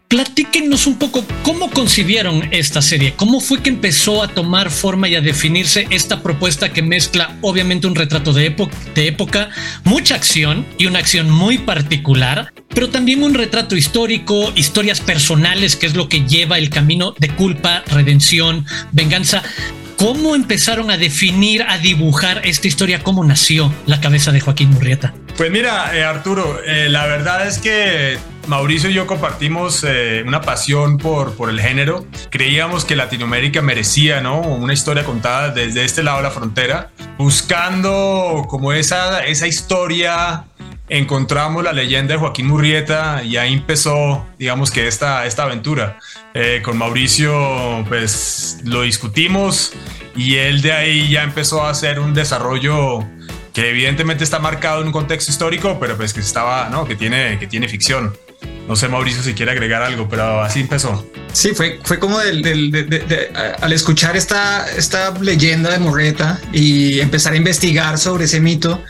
Platíquenos 0.08 0.86
un 0.86 0.98
poco 0.98 1.26
cómo 1.42 1.70
concibieron 1.70 2.48
esta 2.50 2.80
serie, 2.80 3.12
cómo 3.14 3.40
fue 3.40 3.62
que 3.62 3.68
empezó 3.68 4.22
a 4.22 4.28
tomar 4.28 4.70
forma 4.70 5.08
y 5.08 5.14
a 5.14 5.20
definirse 5.20 5.88
esta 5.90 6.22
propuesta 6.22 6.72
que 6.72 6.82
mezcla 6.82 7.36
obviamente 7.42 7.86
un 7.86 7.94
retrato 7.94 8.32
de, 8.32 8.56
de 8.94 9.06
época, 9.06 9.50
mucha 9.84 10.14
acción 10.14 10.66
y 10.78 10.86
una 10.86 11.00
acción 11.00 11.30
muy 11.30 11.58
particular, 11.58 12.54
pero 12.74 12.88
también 12.88 13.22
un 13.22 13.34
retrato 13.34 13.76
histórico, 13.76 14.52
historias 14.54 15.00
personales, 15.00 15.76
que 15.76 15.86
es 15.86 15.94
lo 15.94 16.08
que 16.08 16.26
lleva 16.26 16.58
el 16.58 16.70
camino 16.70 17.14
de 17.18 17.28
culpa, 17.28 17.82
redención, 17.86 18.66
venganza. 18.92 19.42
¿Cómo 19.96 20.34
empezaron 20.34 20.90
a 20.90 20.96
definir, 20.96 21.62
a 21.62 21.76
dibujar 21.76 22.40
esta 22.44 22.68
historia? 22.68 23.02
¿Cómo 23.02 23.22
nació 23.22 23.70
la 23.84 24.00
cabeza 24.00 24.32
de 24.32 24.40
Joaquín 24.40 24.70
Murrieta? 24.70 25.12
Pues 25.36 25.50
mira, 25.50 25.94
eh, 25.94 26.04
Arturo, 26.04 26.58
eh, 26.64 26.88
la 26.88 27.06
verdad 27.06 27.46
es 27.46 27.58
que 27.58 28.18
Mauricio 28.46 28.88
y 28.88 28.94
yo 28.94 29.06
compartimos 29.06 29.84
eh, 29.86 30.24
una 30.26 30.40
pasión 30.40 30.96
por, 30.96 31.34
por 31.34 31.50
el 31.50 31.60
género. 31.60 32.06
Creíamos 32.30 32.84
que 32.84 32.96
Latinoamérica 32.96 33.60
merecía 33.62 34.20
¿no? 34.20 34.40
una 34.40 34.72
historia 34.72 35.04
contada 35.04 35.50
desde 35.50 35.84
este 35.84 36.02
lado 36.02 36.18
de 36.18 36.22
la 36.24 36.30
frontera, 36.30 36.90
buscando 37.18 38.46
como 38.48 38.72
esa, 38.72 39.24
esa 39.24 39.46
historia 39.46 40.44
encontramos 40.90 41.62
la 41.64 41.72
leyenda 41.72 42.14
de 42.14 42.20
Joaquín 42.20 42.48
Murrieta 42.48 43.22
y 43.24 43.36
ahí 43.36 43.54
empezó, 43.54 44.26
digamos 44.38 44.70
que 44.70 44.86
esta, 44.86 45.24
esta 45.24 45.44
aventura. 45.44 45.98
Eh, 46.34 46.60
con 46.62 46.76
Mauricio, 46.76 47.84
pues 47.88 48.58
lo 48.64 48.82
discutimos 48.82 49.72
y 50.14 50.36
él 50.36 50.60
de 50.60 50.72
ahí 50.72 51.08
ya 51.08 51.22
empezó 51.22 51.62
a 51.62 51.70
hacer 51.70 52.00
un 52.00 52.12
desarrollo 52.12 53.04
que 53.52 53.70
evidentemente 53.70 54.24
está 54.24 54.38
marcado 54.38 54.80
en 54.80 54.88
un 54.88 54.92
contexto 54.92 55.30
histórico, 55.30 55.78
pero 55.80 55.96
pues 55.96 56.12
que 56.12 56.20
estaba, 56.20 56.68
¿no? 56.68 56.84
Que 56.86 56.96
tiene, 56.96 57.38
que 57.38 57.46
tiene 57.46 57.68
ficción. 57.68 58.12
No 58.68 58.76
sé, 58.76 58.88
Mauricio, 58.88 59.22
si 59.22 59.34
quiere 59.34 59.50
agregar 59.50 59.82
algo, 59.82 60.08
pero 60.08 60.40
así 60.42 60.60
empezó. 60.60 61.04
Sí, 61.32 61.50
fue, 61.54 61.80
fue 61.82 61.98
como 61.98 62.18
del, 62.18 63.10
al 63.60 63.72
escuchar 63.72 64.16
esta, 64.16 64.70
esta 64.76 65.12
leyenda 65.20 65.70
de 65.70 65.80
Murrieta 65.80 66.40
y 66.52 67.00
empezar 67.00 67.32
a 67.32 67.36
investigar 67.36 67.98
sobre 67.98 68.26
ese 68.26 68.40
mito, 68.40 68.80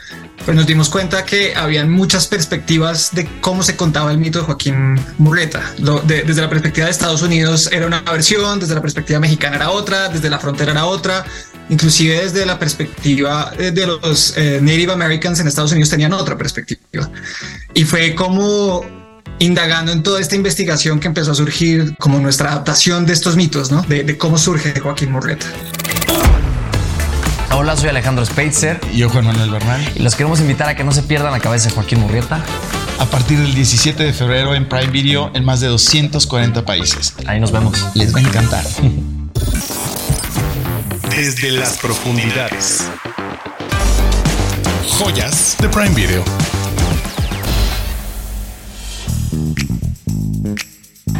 pues 0.45 0.55
nos 0.57 0.65
dimos 0.65 0.89
cuenta 0.89 1.25
que 1.25 1.55
habían 1.55 1.91
muchas 1.91 2.27
perspectivas 2.27 3.09
de 3.13 3.27
cómo 3.41 3.63
se 3.63 3.75
contaba 3.75 4.11
el 4.11 4.17
mito 4.17 4.39
de 4.39 4.45
Joaquín 4.45 4.99
Murrieta. 5.17 5.73
desde 6.05 6.41
la 6.41 6.49
perspectiva 6.49 6.85
de 6.85 6.91
Estados 6.91 7.21
Unidos 7.21 7.69
era 7.71 7.87
una 7.87 8.01
versión, 8.01 8.59
desde 8.59 8.75
la 8.75 8.81
perspectiva 8.81 9.19
mexicana 9.19 9.57
era 9.57 9.69
otra, 9.71 10.09
desde 10.09 10.29
la 10.29 10.39
frontera 10.39 10.71
era 10.71 10.85
otra, 10.85 11.25
inclusive 11.69 12.21
desde 12.23 12.45
la 12.45 12.57
perspectiva 12.59 13.51
de 13.57 13.87
los 13.87 14.35
eh, 14.37 14.59
Native 14.61 14.93
Americans 14.93 15.39
en 15.39 15.47
Estados 15.47 15.71
Unidos 15.71 15.89
tenían 15.89 16.13
otra 16.13 16.37
perspectiva. 16.37 17.09
Y 17.73 17.83
fue 17.83 18.15
como 18.15 18.83
indagando 19.39 19.91
en 19.91 20.03
toda 20.03 20.19
esta 20.19 20.35
investigación 20.35 20.99
que 20.99 21.07
empezó 21.07 21.31
a 21.31 21.35
surgir 21.35 21.95
como 21.97 22.19
nuestra 22.19 22.51
adaptación 22.51 23.05
de 23.05 23.13
estos 23.13 23.35
mitos, 23.35 23.71
¿no? 23.71 23.81
De, 23.83 24.03
de 24.03 24.17
cómo 24.17 24.37
surge 24.37 24.79
Joaquín 24.79 25.11
Murrieta. 25.11 25.47
Hola, 27.53 27.75
soy 27.75 27.89
Alejandro 27.89 28.25
Speitzer. 28.25 28.79
Y 28.93 28.99
yo, 28.99 29.09
Juan 29.09 29.25
Manuel 29.25 29.49
Bernal. 29.49 29.81
Y 29.95 29.99
los 29.99 30.15
queremos 30.15 30.39
invitar 30.39 30.69
a 30.69 30.75
que 30.75 30.85
no 30.85 30.93
se 30.93 31.03
pierdan 31.03 31.33
la 31.33 31.39
cabeza 31.39 31.67
de 31.67 31.75
Joaquín 31.75 31.99
Murrieta. 31.99 32.43
A 32.97 33.05
partir 33.05 33.39
del 33.39 33.53
17 33.53 34.03
de 34.03 34.13
febrero 34.13 34.55
en 34.55 34.69
Prime 34.69 34.87
Video 34.87 35.31
en 35.33 35.43
más 35.43 35.59
de 35.59 35.67
240 35.67 36.63
países. 36.65 37.13
Ahí 37.27 37.39
nos 37.41 37.51
vemos. 37.51 37.85
Les 37.93 38.15
va 38.15 38.19
a 38.19 38.21
encantar. 38.21 38.63
Desde 41.09 41.51
las 41.51 41.77
profundidades. 41.77 42.89
Joyas 44.97 45.57
de 45.59 45.67
Prime 45.67 45.93
Video. 45.93 46.23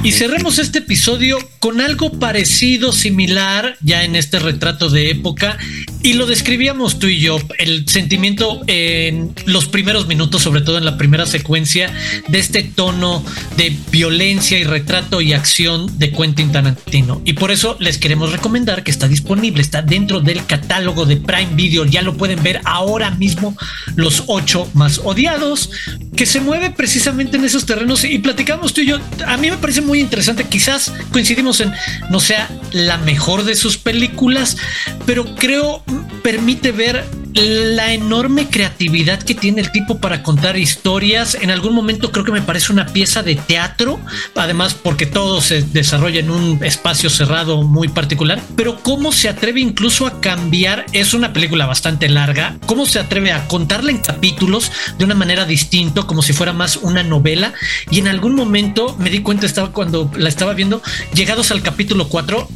Y 0.04 0.14
cerremos 0.14 0.58
este 0.58 0.80
episodio 0.80 1.38
con 1.60 1.80
algo 1.80 2.12
parecido, 2.14 2.92
similar, 2.92 3.78
ya 3.82 4.04
en 4.04 4.16
este 4.16 4.40
retrato 4.40 4.90
de 4.90 5.12
época. 5.12 5.60
Y 6.02 6.14
lo 6.14 6.26
describíamos 6.26 6.98
tú 6.98 7.06
y 7.06 7.20
yo, 7.20 7.38
el 7.60 7.88
sentimiento 7.88 8.62
en 8.66 9.36
los 9.46 9.68
primeros 9.68 10.08
minutos, 10.08 10.42
sobre 10.42 10.62
todo 10.62 10.80
en 10.80 10.86
la 10.86 10.98
primera 10.98 11.28
secuencia, 11.28 11.94
de 12.28 12.40
este 12.40 12.64
tono 12.64 13.24
de 13.58 13.78
violencia 13.92 14.58
y 14.58 14.64
retrato 14.64 15.22
y 15.22 15.34
acción 15.34 16.00
de 16.00 16.12
Quentin 16.12 16.52
Tarantino. 16.52 17.22
Y 17.24 17.34
por 17.34 17.52
eso 17.52 17.78
les 17.80 18.00
queremos 18.00 18.32
recomendar 18.32 18.84
que 18.84 18.90
está 18.90 19.08
disponible, 19.08 19.62
está 19.62 19.84
dentro 19.84 20.20
del 20.20 20.44
catálogo 20.48 21.06
de 21.06 21.18
Prime 21.18 21.54
Video. 21.54 21.86
Ya 21.86 22.02
lo 22.02 22.18
pueden 22.18 22.42
ver 22.42 22.60
ahora 22.66 23.12
mismo, 23.12 23.56
los 23.96 24.24
ocho 24.26 24.68
más 24.74 25.00
odiados, 25.04 25.70
que 26.15 26.26
se 26.26 26.41
mueve 26.41 26.71
precisamente 26.71 27.38
en 27.38 27.45
esos 27.45 27.65
terrenos. 27.65 28.04
Y 28.04 28.19
platicamos 28.19 28.74
tú 28.74 28.82
y 28.82 28.88
yo, 28.88 29.00
a 29.26 29.38
mí 29.38 29.50
me 29.50 29.58
parece 29.58 29.82
muy 29.82 30.00
interesante. 30.00 30.43
Quizás 30.43 30.93
coincidimos 31.12 31.62
en 31.62 31.74
no 32.10 32.19
sea 32.19 32.50
la 32.71 32.97
mejor 32.97 33.43
de 33.43 33.56
sus 33.56 33.78
películas, 33.78 34.58
pero 35.06 35.36
creo 35.36 35.84
permite 36.24 36.71
ver 36.71 37.06
la 37.34 37.94
enorme 37.94 38.48
creatividad 38.50 39.22
que 39.22 39.36
tiene 39.36 39.62
el 39.62 39.72
tipo 39.72 40.00
para 40.00 40.24
contar 40.24 40.58
historias. 40.58 41.36
En 41.36 41.52
algún 41.52 41.74
momento 41.74 42.12
creo 42.12 42.26
que 42.26 42.32
me 42.32 42.41
parece 42.41 42.72
una 42.72 42.88
pieza 42.88 43.24
de 43.24 43.36
teatro, 43.36 44.00
además 44.36 44.74
porque 44.74 45.06
todo 45.06 45.41
se 45.41 45.62
desarrolla 45.62 46.20
en 46.20 46.30
un 46.30 46.63
espacio 46.63 47.10
cerrado 47.10 47.63
muy 47.63 47.88
particular, 47.88 48.41
pero 48.56 48.82
cómo 48.82 49.12
se 49.12 49.30
atreve 49.30 49.62
incluso 49.62 50.06
a 50.06 50.20
cambiar, 50.20 50.86
es 50.94 51.13
una 51.13 51.34
película 51.34 51.65
bastante 51.65 52.10
larga, 52.10 52.58
cómo 52.65 52.86
se 52.86 53.00
atreve 53.00 53.32
a 53.32 53.48
contarla 53.48 53.91
en 53.91 54.00
capítulos 54.00 54.72
de 54.98 55.06
una 55.06 55.15
manera 55.15 55.46
distinta, 55.46 56.04
como 56.04 56.22
si 56.22 56.34
fuera 56.34 56.54
más 56.54 56.78
una 56.78 57.04
novela. 57.04 57.54
Y 57.89 58.00
en 58.00 58.08
algún 58.08 58.36
momento 58.36 58.96
me 59.00 59.10
di 59.10 59.22
cuenta, 59.22 59.46
estaba 59.46 59.72
cuando 59.72 60.12
la 60.15 60.30
estaba 60.30 60.54
viendo, 60.54 60.82
llegados 61.13 61.52
al 61.52 61.62
capítulo 61.62 62.08
4, 62.10 62.48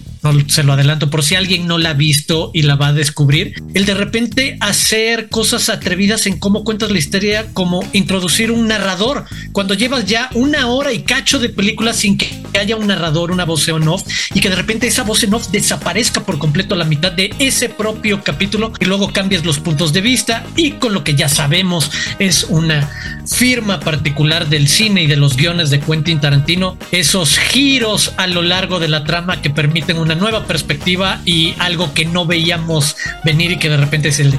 se 0.47 0.63
lo 0.63 0.73
adelanto 0.73 1.09
por 1.09 1.23
si 1.23 1.35
alguien 1.35 1.67
no 1.67 1.77
la 1.77 1.91
ha 1.91 1.93
visto 1.93 2.51
y 2.53 2.63
la 2.63 2.75
va 2.75 2.87
a 2.87 2.93
descubrir, 2.93 3.61
el 3.73 3.85
de 3.85 3.93
repente 3.93 4.57
hacer 4.59 5.29
cosas 5.29 5.69
atrevidas 5.69 6.25
en 6.27 6.39
cómo 6.39 6.63
cuentas 6.63 6.91
la 6.91 6.99
historia, 6.99 7.45
como 7.53 7.83
introducir 7.93 8.51
un 8.51 8.67
narrador, 8.67 9.25
cuando 9.51 9.73
llevas 9.73 10.05
ya 10.05 10.29
una 10.33 10.67
hora 10.67 10.93
y 10.93 11.03
cacho 11.03 11.39
de 11.39 11.49
película 11.49 11.93
sin 11.93 12.17
que 12.17 12.29
haya 12.59 12.75
un 12.75 12.87
narrador, 12.87 13.31
una 13.31 13.45
voz 13.45 13.67
en 13.67 13.87
off, 13.87 14.03
y 14.33 14.39
que 14.39 14.49
de 14.49 14.55
repente 14.55 14.87
esa 14.87 15.03
voz 15.03 15.23
en 15.23 15.33
off 15.33 15.49
desaparezca 15.49 16.23
por 16.23 16.37
completo 16.37 16.75
la 16.75 16.85
mitad 16.85 17.11
de 17.11 17.33
ese 17.39 17.69
propio 17.69 18.23
capítulo 18.23 18.71
y 18.79 18.85
luego 18.85 19.11
cambias 19.11 19.45
los 19.45 19.59
puntos 19.59 19.93
de 19.93 20.01
vista 20.01 20.45
y 20.55 20.71
con 20.71 20.93
lo 20.93 21.03
que 21.03 21.15
ya 21.15 21.29
sabemos 21.29 21.91
es 22.19 22.45
una 22.49 22.89
firma 23.27 23.79
particular 23.79 24.47
del 24.47 24.67
cine 24.67 25.03
y 25.03 25.07
de 25.07 25.15
los 25.15 25.35
guiones 25.35 25.69
de 25.69 25.79
Quentin 25.79 26.19
Tarantino, 26.19 26.77
esos 26.91 27.37
giros 27.37 28.13
a 28.17 28.27
lo 28.27 28.41
largo 28.41 28.79
de 28.79 28.87
la 28.87 29.03
trama 29.03 29.41
que 29.41 29.49
permiten 29.49 29.97
una 29.97 30.15
nueva 30.15 30.45
perspectiva 30.45 31.21
y 31.25 31.53
algo 31.59 31.93
que 31.93 32.05
no 32.05 32.25
veíamos 32.25 32.95
venir 33.23 33.51
y 33.51 33.59
que 33.59 33.69
de 33.69 33.77
repente 33.77 34.09
es 34.09 34.19
el 34.19 34.31
de 34.31 34.37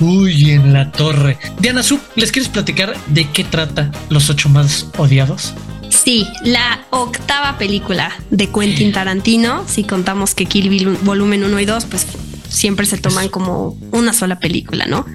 uy 0.00 0.50
en 0.50 0.72
la 0.72 0.90
torre. 0.92 1.38
Diana 1.58 1.82
Sub, 1.82 2.00
¿les 2.14 2.32
quieres 2.32 2.48
platicar 2.48 2.94
de 3.08 3.28
qué 3.30 3.44
trata 3.44 3.90
Los 4.08 4.30
ocho 4.30 4.48
más 4.48 4.86
odiados? 4.96 5.54
Sí, 5.88 6.26
la 6.44 6.86
octava 6.90 7.58
película 7.58 8.12
de 8.30 8.48
Quentin 8.50 8.92
Tarantino, 8.92 9.64
si 9.66 9.84
contamos 9.84 10.34
que 10.34 10.46
Kill 10.46 10.68
Bill 10.68 10.88
volumen 11.02 11.44
1 11.44 11.60
y 11.60 11.64
2, 11.64 11.84
pues 11.86 12.06
siempre 12.48 12.86
se 12.86 12.98
toman 12.98 13.28
como 13.28 13.76
una 13.92 14.12
sola 14.12 14.38
película, 14.38 14.86
¿no? 14.86 15.06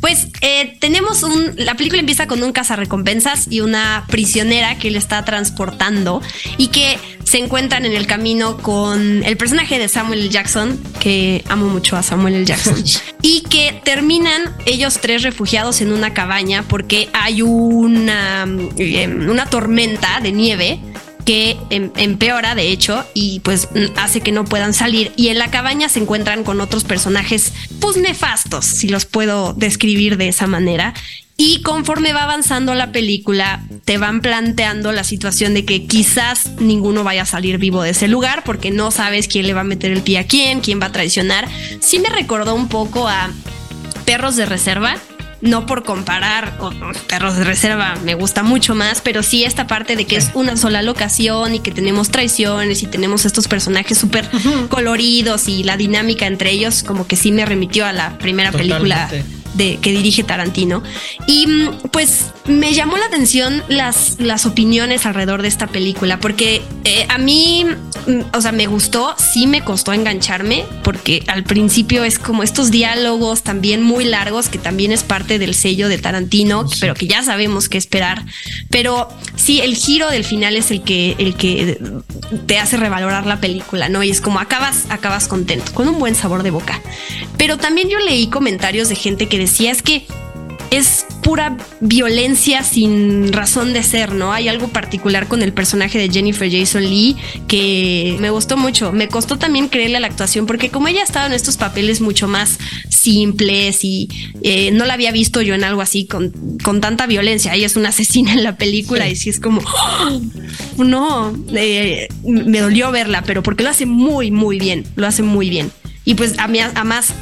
Pues 0.00 0.28
eh, 0.40 0.76
tenemos 0.80 1.22
un, 1.22 1.52
la 1.56 1.74
película 1.74 2.00
empieza 2.00 2.26
con 2.26 2.42
un 2.42 2.52
cazarrecompensas 2.52 3.46
y 3.50 3.60
una 3.60 4.04
prisionera 4.08 4.78
que 4.78 4.90
le 4.90 4.98
está 4.98 5.24
transportando 5.24 6.22
y 6.56 6.68
que 6.68 6.98
se 7.24 7.38
encuentran 7.38 7.84
en 7.84 7.94
el 7.94 8.06
camino 8.06 8.56
con 8.56 9.22
el 9.22 9.36
personaje 9.36 9.78
de 9.78 9.88
Samuel 9.88 10.20
L. 10.20 10.28
Jackson, 10.30 10.80
que 10.98 11.44
amo 11.48 11.68
mucho 11.68 11.96
a 11.96 12.02
Samuel 12.02 12.34
L. 12.34 12.44
Jackson, 12.46 12.82
y 13.22 13.42
que 13.42 13.80
terminan 13.84 14.54
ellos 14.64 14.98
tres 15.00 15.22
refugiados 15.22 15.82
en 15.82 15.92
una 15.92 16.14
cabaña 16.14 16.62
porque 16.62 17.10
hay 17.12 17.42
una, 17.42 18.46
eh, 18.78 19.08
una 19.08 19.44
tormenta 19.44 20.20
de 20.20 20.32
nieve 20.32 20.80
que 21.28 21.58
em, 21.68 21.90
empeora 21.96 22.54
de 22.54 22.70
hecho 22.70 23.04
y 23.12 23.40
pues 23.40 23.68
hace 23.96 24.22
que 24.22 24.32
no 24.32 24.46
puedan 24.46 24.72
salir 24.72 25.12
y 25.14 25.28
en 25.28 25.36
la 25.36 25.50
cabaña 25.50 25.90
se 25.90 25.98
encuentran 25.98 26.42
con 26.42 26.58
otros 26.62 26.84
personajes 26.84 27.52
pues 27.80 27.98
nefastos, 27.98 28.64
si 28.64 28.88
los 28.88 29.04
puedo 29.04 29.52
describir 29.52 30.16
de 30.16 30.28
esa 30.28 30.46
manera. 30.46 30.94
Y 31.36 31.60
conforme 31.60 32.14
va 32.14 32.22
avanzando 32.22 32.72
la 32.72 32.92
película, 32.92 33.62
te 33.84 33.98
van 33.98 34.22
planteando 34.22 34.90
la 34.92 35.04
situación 35.04 35.52
de 35.52 35.66
que 35.66 35.84
quizás 35.84 36.52
ninguno 36.60 37.04
vaya 37.04 37.24
a 37.24 37.26
salir 37.26 37.58
vivo 37.58 37.82
de 37.82 37.90
ese 37.90 38.08
lugar 38.08 38.42
porque 38.42 38.70
no 38.70 38.90
sabes 38.90 39.28
quién 39.28 39.46
le 39.46 39.52
va 39.52 39.60
a 39.60 39.64
meter 39.64 39.92
el 39.92 40.00
pie 40.00 40.20
a 40.20 40.26
quién, 40.26 40.60
quién 40.60 40.80
va 40.80 40.86
a 40.86 40.92
traicionar. 40.92 41.46
Sí 41.80 41.98
me 41.98 42.08
recordó 42.08 42.54
un 42.54 42.68
poco 42.68 43.06
a 43.06 43.30
Perros 44.06 44.36
de 44.36 44.46
Reserva, 44.46 44.96
no 45.40 45.66
por 45.66 45.84
comparar 45.84 46.56
con 46.56 46.78
Perros 47.08 47.36
de 47.36 47.44
Reserva, 47.44 47.94
me 48.04 48.14
gusta 48.14 48.42
mucho 48.42 48.74
más, 48.74 49.00
pero 49.00 49.22
sí 49.22 49.44
esta 49.44 49.66
parte 49.66 49.96
de 49.96 50.04
que 50.04 50.16
es 50.16 50.30
una 50.34 50.56
sola 50.56 50.82
locación 50.82 51.54
y 51.54 51.60
que 51.60 51.70
tenemos 51.70 52.10
traiciones 52.10 52.82
y 52.82 52.86
tenemos 52.86 53.24
estos 53.24 53.46
personajes 53.48 53.98
súper 53.98 54.28
coloridos 54.68 55.48
y 55.48 55.62
la 55.62 55.76
dinámica 55.76 56.26
entre 56.26 56.50
ellos, 56.50 56.82
como 56.82 57.06
que 57.06 57.16
sí 57.16 57.32
me 57.32 57.46
remitió 57.46 57.86
a 57.86 57.92
la 57.92 58.18
primera 58.18 58.50
película 58.50 59.08
de, 59.54 59.78
que 59.80 59.90
dirige 59.90 60.24
Tarantino. 60.24 60.82
Y 61.26 61.46
mm, 61.46 61.88
pues 61.90 62.32
me 62.48 62.72
llamó 62.72 62.96
la 62.96 63.06
atención 63.06 63.62
las, 63.68 64.16
las 64.18 64.46
opiniones 64.46 65.06
alrededor 65.06 65.42
de 65.42 65.48
esta 65.48 65.66
película, 65.66 66.18
porque 66.18 66.62
eh, 66.84 67.06
a 67.08 67.18
mí, 67.18 67.64
mm, 68.06 68.20
o 68.34 68.40
sea, 68.40 68.52
me 68.52 68.66
gustó, 68.66 69.14
sí 69.18 69.46
me 69.46 69.62
costó 69.62 69.92
engancharme, 69.92 70.64
porque 70.82 71.22
al 71.28 71.44
principio 71.44 72.04
es 72.04 72.18
como 72.18 72.42
estos 72.42 72.70
diálogos 72.70 73.42
también 73.42 73.82
muy 73.82 74.04
largos, 74.04 74.48
que 74.48 74.58
también 74.58 74.92
es 74.92 75.02
parte 75.02 75.38
del 75.38 75.54
sello 75.54 75.88
de 75.88 75.98
Tarantino, 75.98 76.66
pero 76.80 76.94
que 76.94 77.06
ya 77.06 77.22
sabemos 77.22 77.68
qué 77.68 77.78
esperar. 77.78 78.24
Pero 78.70 79.08
sí, 79.36 79.60
el 79.60 79.76
giro 79.76 80.10
del 80.10 80.24
final 80.24 80.56
es 80.56 80.70
el 80.70 80.82
que, 80.82 81.16
el 81.18 81.34
que 81.34 81.78
te 82.46 82.58
hace 82.58 82.76
revalorar 82.76 83.26
la 83.26 83.40
película, 83.40 83.88
¿no? 83.88 84.02
Y 84.02 84.10
es 84.10 84.20
como 84.20 84.40
acabas, 84.40 84.86
acabas 84.88 85.28
contento, 85.28 85.72
con 85.74 85.88
un 85.88 85.98
buen 85.98 86.14
sabor 86.14 86.42
de 86.42 86.50
boca. 86.50 86.80
Pero 87.36 87.58
también 87.58 87.88
yo 87.88 87.98
leí 87.98 88.28
comentarios 88.28 88.88
de 88.88 88.96
gente 88.96 89.28
que 89.28 89.38
decía 89.38 89.70
es 89.70 89.82
que 89.82 90.06
es 90.70 91.06
pura 91.28 91.58
violencia 91.80 92.62
sin 92.62 93.34
razón 93.34 93.74
de 93.74 93.82
ser, 93.82 94.14
¿no? 94.14 94.32
Hay 94.32 94.48
algo 94.48 94.68
particular 94.68 95.28
con 95.28 95.42
el 95.42 95.52
personaje 95.52 95.98
de 95.98 96.08
Jennifer 96.08 96.50
Jason 96.50 96.82
Lee 96.82 97.16
que 97.46 98.16
me 98.18 98.30
gustó 98.30 98.56
mucho. 98.56 98.92
Me 98.92 99.08
costó 99.08 99.36
también 99.36 99.68
creerle 99.68 99.98
a 99.98 100.00
la 100.00 100.06
actuación 100.06 100.46
porque 100.46 100.70
como 100.70 100.88
ella 100.88 101.02
ha 101.02 101.04
estado 101.04 101.26
en 101.26 101.34
estos 101.34 101.58
papeles 101.58 102.00
mucho 102.00 102.28
más 102.28 102.56
simples 102.88 103.84
y 103.84 104.08
eh, 104.42 104.70
no 104.70 104.86
la 104.86 104.94
había 104.94 105.12
visto 105.12 105.42
yo 105.42 105.54
en 105.54 105.64
algo 105.64 105.82
así 105.82 106.06
con, 106.06 106.32
con 106.64 106.80
tanta 106.80 107.06
violencia. 107.06 107.54
Ella 107.54 107.66
es 107.66 107.76
una 107.76 107.90
asesina 107.90 108.32
en 108.32 108.42
la 108.42 108.56
película 108.56 109.06
y 109.06 109.14
sí 109.14 109.28
es 109.28 109.38
como, 109.38 109.60
no, 110.78 111.36
eh, 111.52 112.08
me 112.24 112.60
dolió 112.60 112.90
verla, 112.90 113.22
pero 113.26 113.42
porque 113.42 113.64
lo 113.64 113.68
hace 113.68 113.84
muy, 113.84 114.30
muy 114.30 114.58
bien, 114.58 114.86
lo 114.96 115.06
hace 115.06 115.22
muy 115.22 115.50
bien. 115.50 115.70
Y 116.06 116.14
pues 116.14 116.38
a 116.38 116.48
mí, 116.48 116.58
además, 116.58 117.12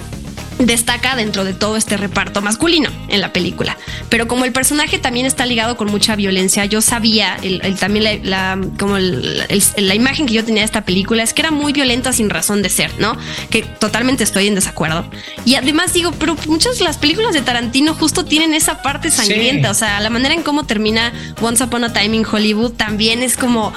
destaca 0.59 1.17
dentro 1.17 1.45
de 1.45 1.55
todo 1.55 1.77
este 1.77 1.97
reparto 1.97 2.41
masculino 2.41 2.91
en 3.09 3.21
la 3.21 3.33
película. 3.33 3.77
Pero 4.09 4.27
como 4.29 4.45
el 4.45 4.53
personaje 4.53 4.99
también 4.99 5.27
está 5.27 5.47
ligado 5.47 5.77
con 5.77 5.91
mucha 5.91 6.17
violencia, 6.17 6.65
yo 6.65 6.81
sabía 6.81 7.37
el, 7.43 7.77
también 7.79 8.21
la, 8.29 8.59
como 8.79 8.99
la 8.99 9.95
imagen 9.95 10.27
que 10.27 10.35
yo 10.35 10.45
tenía 10.45 10.63
de 10.63 10.67
esta 10.67 10.85
película 10.85 11.23
es 11.23 11.35
que 11.35 11.43
era 11.43 11.51
muy 11.51 11.73
violenta 11.73 12.13
sin 12.13 12.31
razón 12.31 12.63
de 12.63 12.71
ser, 12.71 12.93
¿no? 12.99 13.17
Que 13.51 13.63
totalmente 13.63 14.25
estoy 14.25 14.47
en 14.47 14.55
desacuerdo. 14.55 15.05
Y 15.45 15.57
además 15.57 15.93
digo, 15.93 16.13
pero 16.13 16.37
muchas 16.47 16.79
de 16.79 16.85
las 16.85 16.97
películas 16.97 17.35
de 17.35 17.43
Tarantino 17.43 17.95
justo 17.95 18.25
tienen 18.25 18.55
esa 18.55 18.83
parte 18.83 19.11
sangrienta, 19.11 19.71
o 19.71 19.75
sea, 19.75 20.01
la 20.01 20.11
manera 20.11 20.35
en 20.35 20.43
cómo 20.43 20.65
termina 20.65 21.13
Once 21.41 21.63
Upon 21.63 21.85
a 21.85 21.93
Time 21.93 22.17
in 22.17 22.27
Hollywood 22.27 22.73
también 22.73 23.23
es 23.23 23.37
como, 23.37 23.73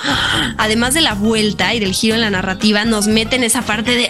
además 0.57 0.93
de 0.93 1.01
la 1.01 1.13
vuelta 1.13 1.73
y 1.73 1.79
del 1.79 1.93
giro 1.93 2.15
en 2.15 2.21
la 2.21 2.29
narrativa, 2.29 2.85
nos 2.85 3.07
meten 3.07 3.43
esa 3.43 3.61
parte 3.61 3.95
de 3.95 4.09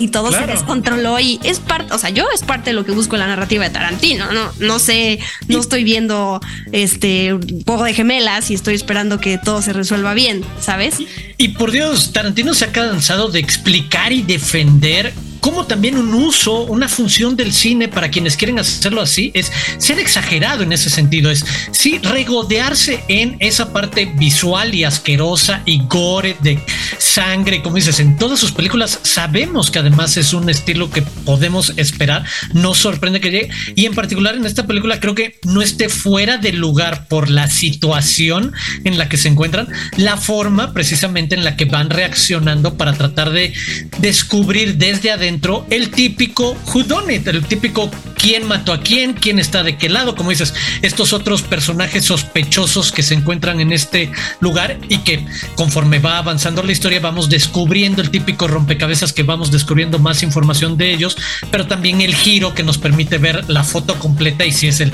y 0.00 0.08
todo 0.08 0.32
se 0.32 0.46
descontroló 0.46 1.20
y 1.20 1.38
es 1.44 1.60
parte, 1.60 1.92
o 1.92 1.98
sea, 1.98 2.10
yo 2.10 2.26
es 2.34 2.42
parte 2.42 2.70
de 2.70 2.74
lo 2.74 2.84
que 2.84 2.92
busco 2.92 3.16
en 3.16 3.20
la 3.20 3.26
narrativa 3.28 3.64
de 3.64 3.70
Tarantino, 3.70 4.32
no, 4.32 4.50
no 4.58 4.78
sé, 4.78 5.20
no 5.46 5.60
estoy 5.60 5.84
viendo 5.84 6.40
este 6.72 7.34
un 7.34 7.62
poco 7.64 7.84
de 7.84 7.94
gemelas 7.94 8.50
y 8.50 8.54
estoy 8.54 8.74
esperando 8.74 9.20
que 9.20 9.38
todo 9.38 9.62
se 9.62 9.72
resuelva 9.72 10.14
bien, 10.14 10.42
¿sabes? 10.58 10.96
Y 11.36 11.48
por 11.48 11.70
Dios, 11.70 12.12
Tarantino 12.12 12.54
se 12.54 12.64
ha 12.64 12.72
cansado 12.72 13.28
de 13.28 13.40
explicar 13.40 14.12
y 14.12 14.22
defender 14.22 15.12
como 15.40 15.66
también 15.66 15.96
un 15.96 16.14
uso, 16.14 16.62
una 16.64 16.88
función 16.88 17.36
del 17.36 17.52
cine 17.52 17.88
para 17.88 18.10
quienes 18.10 18.36
quieren 18.36 18.58
hacerlo 18.58 19.00
así 19.00 19.30
es 19.34 19.50
ser 19.78 19.98
exagerado 19.98 20.62
en 20.62 20.72
ese 20.72 20.90
sentido, 20.90 21.30
es 21.30 21.44
sí 21.72 21.98
regodearse 21.98 23.02
en 23.08 23.36
esa 23.40 23.72
parte 23.72 24.04
visual 24.16 24.74
y 24.74 24.84
asquerosa 24.84 25.62
y 25.64 25.82
gore 25.86 26.36
de 26.42 26.62
sangre, 26.98 27.62
como 27.62 27.76
dices, 27.76 28.00
en 28.00 28.16
todas 28.16 28.38
sus 28.38 28.52
películas 28.52 29.00
sabemos 29.02 29.70
que 29.70 29.78
además 29.78 30.16
es 30.16 30.32
un 30.32 30.50
estilo 30.50 30.90
que 30.90 31.02
podemos 31.02 31.72
esperar, 31.76 32.24
no 32.52 32.74
sorprende 32.74 33.20
que 33.20 33.30
llegue 33.30 33.50
y 33.74 33.86
en 33.86 33.94
particular 33.94 34.34
en 34.34 34.46
esta 34.46 34.66
película 34.66 35.00
creo 35.00 35.14
que 35.14 35.38
no 35.44 35.62
esté 35.62 35.88
fuera 35.88 36.36
de 36.38 36.52
lugar 36.52 37.08
por 37.08 37.30
la 37.30 37.48
situación 37.48 38.52
en 38.84 38.98
la 38.98 39.08
que 39.08 39.16
se 39.16 39.28
encuentran, 39.28 39.68
la 39.96 40.16
forma 40.16 40.72
precisamente 40.72 41.34
en 41.34 41.44
la 41.44 41.56
que 41.56 41.64
van 41.64 41.90
reaccionando 41.90 42.76
para 42.76 42.92
tratar 42.92 43.30
de 43.30 43.52
descubrir 43.98 44.76
desde 44.76 45.10
adentro 45.10 45.29
el 45.70 45.90
típico 45.90 46.56
whodunit, 46.66 47.26
el 47.28 47.44
típico 47.44 47.90
quién 48.16 48.46
mató 48.46 48.72
a 48.72 48.80
quién, 48.80 49.14
quién 49.14 49.38
está 49.38 49.62
de 49.62 49.76
qué 49.76 49.88
lado, 49.88 50.16
como 50.16 50.30
dices, 50.30 50.54
estos 50.82 51.12
otros 51.12 51.42
personajes 51.42 52.04
sospechosos 52.04 52.90
que 52.90 53.02
se 53.02 53.14
encuentran 53.14 53.60
en 53.60 53.72
este 53.72 54.10
lugar 54.40 54.78
y 54.88 54.98
que 54.98 55.24
conforme 55.54 56.00
va 56.00 56.18
avanzando 56.18 56.62
la 56.62 56.72
historia 56.72 57.00
vamos 57.00 57.28
descubriendo 57.28 58.02
el 58.02 58.10
típico 58.10 58.48
rompecabezas 58.48 59.12
que 59.12 59.22
vamos 59.22 59.50
descubriendo 59.50 59.98
más 59.98 60.22
información 60.22 60.76
de 60.76 60.92
ellos, 60.92 61.16
pero 61.50 61.66
también 61.66 62.00
el 62.00 62.14
giro 62.14 62.54
que 62.54 62.62
nos 62.62 62.78
permite 62.78 63.18
ver 63.18 63.48
la 63.48 63.62
foto 63.62 63.98
completa 63.98 64.44
y 64.44 64.52
si 64.52 64.66
es 64.68 64.80
el 64.80 64.92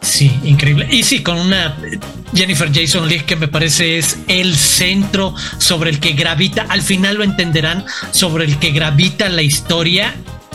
Sí, 0.00 0.32
increíble. 0.44 0.88
Y 0.90 1.02
sí, 1.02 1.22
con 1.22 1.36
una 1.36 1.76
Jennifer 2.34 2.70
Jason 2.72 3.08
Leigh 3.08 3.24
que 3.24 3.36
me 3.36 3.48
parece 3.48 3.98
es 3.98 4.18
el 4.28 4.56
centro 4.56 5.34
sobre 5.58 5.90
el 5.90 6.00
que 6.00 6.12
gravita, 6.12 6.66
al 6.68 6.82
final 6.82 7.16
lo 7.16 7.24
entenderán, 7.24 7.84
sobre 8.10 8.44
el 8.44 8.58
que 8.58 8.70
gravita 8.70 9.28
la 9.28 9.42
historia 9.42 10.14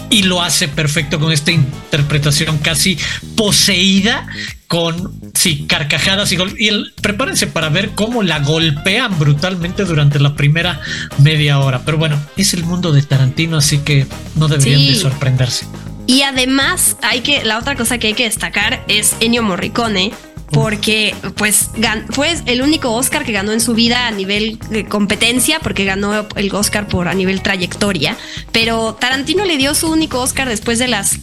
y 0.10 0.24
lo 0.24 0.42
hace 0.42 0.68
perfecto 0.68 1.20
con 1.20 1.32
esta 1.32 1.52
interpretación 1.52 2.58
casi 2.60 2.98
poseída 3.36 4.28
con 4.68 5.14
sí, 5.34 5.66
carcajadas 5.68 6.32
y, 6.32 6.38
y 6.58 6.68
el, 6.68 6.94
prepárense 7.02 7.48
para 7.48 7.70
ver 7.70 7.92
cómo 7.92 8.24
la 8.24 8.40
golpean 8.40 9.18
brutalmente 9.18 9.84
durante 9.86 10.20
la 10.20 10.36
primera 10.36 10.82
media 11.20 11.60
hora. 11.60 11.84
Pero 11.86 11.98
bueno, 11.98 12.20
es 12.36 12.54
el 12.54 12.64
mundo 12.64 12.92
de 12.92 13.04
Tarantino, 13.04 13.58
así 13.58 13.80
que 13.80 14.08
no 14.36 14.48
deberían 14.48 14.82
de 14.82 14.96
sorprenderse. 14.96 15.66
Y 16.08 16.22
además, 16.22 16.98
hay 17.02 17.22
que, 17.22 17.44
la 17.44 17.58
otra 17.58 17.76
cosa 17.76 17.98
que 17.98 18.08
hay 18.08 18.14
que 18.14 18.26
destacar 18.26 18.84
es 18.88 19.16
Ennio 19.20 19.44
Morricone, 19.44 20.12
porque 20.52 21.16
pues 21.36 21.70
fue 22.12 22.36
el 22.46 22.62
único 22.62 22.92
Oscar 22.92 23.26
que 23.26 23.32
ganó 23.32 23.52
en 23.52 23.60
su 23.60 23.74
vida 23.74 24.08
a 24.08 24.12
nivel 24.12 24.60
de 24.70 24.86
competencia, 24.86 25.60
porque 25.60 25.86
ganó 25.86 26.28
el 26.36 26.54
Oscar 26.54 26.88
por 26.88 27.08
a 27.08 27.14
nivel 27.14 27.42
trayectoria, 27.42 28.16
pero 28.52 28.94
Tarantino 28.94 29.46
le 29.46 29.58
dio 29.58 29.74
su 29.74 29.92
único 29.92 30.22
Oscar 30.22 30.48
después 30.48 30.80
de 30.80 30.88
las 30.88 31.18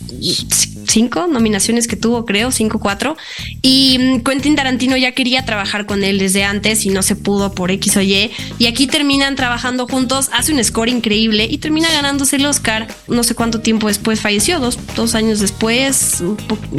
cinco 0.93 1.27
nominaciones 1.27 1.89
que 1.89 1.97
tuvo, 1.97 2.25
creo, 2.25 2.51
cinco, 2.51 2.79
cuatro. 2.79 3.17
Y 3.63 3.99
mm, 3.99 4.21
Quentin 4.21 4.55
Tarantino 4.55 4.97
ya 4.97 5.13
quería 5.13 5.45
trabajar 5.45 5.87
con 5.87 6.05
él 6.05 6.19
desde 6.19 6.45
antes 6.45 6.85
y 6.85 6.91
no 6.91 7.03
se 7.03 7.17
pudo 7.17 7.53
por 7.53 7.71
X 7.71 7.97
o 7.97 8.03
Y. 8.03 8.31
Y 8.59 8.67
aquí 8.67 8.87
terminan 8.87 9.35
trabajando 9.35 9.87
juntos, 9.87 10.31
hace 10.33 10.53
un 10.53 10.63
score 10.63 10.91
increíble 10.91 11.47
y 11.51 11.59
termina 11.59 11.91
ganándose 11.91 12.37
el 12.37 12.47
Oscar. 12.47 12.87
No 13.09 13.25
sé 13.25 13.35
cuánto 13.35 13.61
tiempo 13.61 13.89
después 13.89 14.21
falleció, 14.21 14.61
dos, 14.61 14.79
dos 14.95 15.15
años 15.15 15.41
después, 15.41 16.23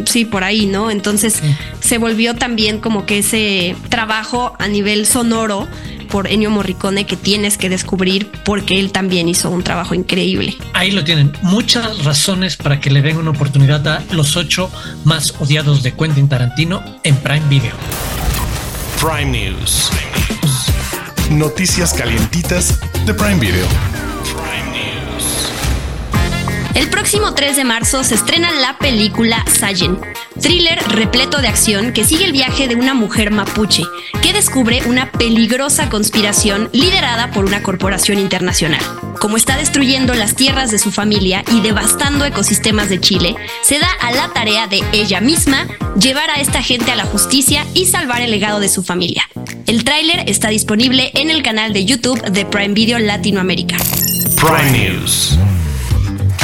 sí, 0.06 0.26
por 0.26 0.44
ahí, 0.44 0.66
¿no? 0.66 0.92
Entonces 0.92 1.40
se 1.82 1.98
volvió 1.98 2.36
también 2.36 2.80
como 2.80 3.06
que 3.06 3.20
ese 3.20 3.76
trabajo 3.90 4.54
a 4.60 4.68
nivel 4.68 5.06
sonoro 5.06 5.68
por 6.14 6.28
Ennio 6.28 6.52
Morricone 6.52 7.08
que 7.08 7.18
tienes 7.18 7.58
que 7.58 7.70
descubrir 7.70 8.30
porque 8.46 8.80
él 8.80 8.92
también 8.92 9.28
hizo 9.28 9.50
un 9.50 9.64
trabajo 9.64 9.96
increíble. 9.96 10.56
Ahí 10.76 10.92
lo 10.92 11.04
tienen. 11.04 11.34
Muchas 11.42 12.04
razones 12.04 12.56
para 12.56 12.80
que 12.80 12.92
le 12.92 13.02
den 13.02 13.18
una 13.18 13.32
oportunidad 13.32 13.88
a 13.88 14.04
los 14.12 14.38
ocho 14.38 14.70
más 15.06 15.34
odiados 15.40 15.82
de 15.82 15.96
Quentin 15.96 16.30
Tarantino 16.30 16.84
en 17.02 17.16
Prime 17.16 17.48
Video. 17.50 17.74
Prime 19.02 19.26
News. 19.26 19.90
Noticias 21.32 21.96
calientitas 21.96 22.80
de 23.08 23.14
Prime 23.16 23.40
Video. 23.40 24.03
El 26.76 26.90
próximo 26.90 27.36
3 27.36 27.56
de 27.56 27.64
marzo 27.64 28.04
se 28.04 28.16
estrena 28.16 28.52
la 28.52 28.78
película 28.80 29.46
Sayen, 29.48 30.00
thriller 30.42 30.80
repleto 30.88 31.40
de 31.40 31.48
acción 31.48 31.94
que 31.94 32.04
sigue 32.04 32.26
el 32.26 32.32
viaje 32.32 32.68
de 32.68 32.76
una 32.76 32.96
mujer 32.96 33.30
mapuche 33.30 33.84
que 34.24 34.34
descubre 34.34 34.82
una 34.88 35.12
peligrosa 35.12 35.90
conspiración 35.90 36.70
liderada 36.74 37.30
por 37.30 37.46
una 37.46 37.62
corporación 37.62 38.18
internacional. 38.18 38.82
Como 39.20 39.38
está 39.38 39.56
destruyendo 39.56 40.16
las 40.16 40.36
tierras 40.36 40.72
de 40.72 40.80
su 40.80 40.92
familia 40.92 41.44
y 41.52 41.62
devastando 41.62 42.26
ecosistemas 42.26 42.90
de 42.90 43.00
Chile, 43.00 43.36
se 43.62 43.78
da 43.78 43.90
a 44.02 44.12
la 44.12 44.30
tarea 44.34 44.68
de 44.68 44.82
ella 44.94 45.22
misma 45.22 45.68
llevar 46.00 46.32
a 46.32 46.42
esta 46.42 46.64
gente 46.64 46.92
a 46.92 46.96
la 46.96 47.06
justicia 47.06 47.68
y 47.76 47.86
salvar 47.86 48.22
el 48.22 48.32
legado 48.32 48.60
de 48.60 48.70
su 48.70 48.84
familia. 48.84 49.30
El 49.68 49.84
tráiler 49.84 50.28
está 50.28 50.50
disponible 50.50 51.12
en 51.14 51.30
el 51.30 51.44
canal 51.44 51.72
de 51.72 51.86
YouTube 51.86 52.22
de 52.32 52.46
Prime 52.46 52.74
Video 52.74 52.98
Latinoamérica. 52.98 53.78
Prime 54.42 54.72
News. 54.72 55.38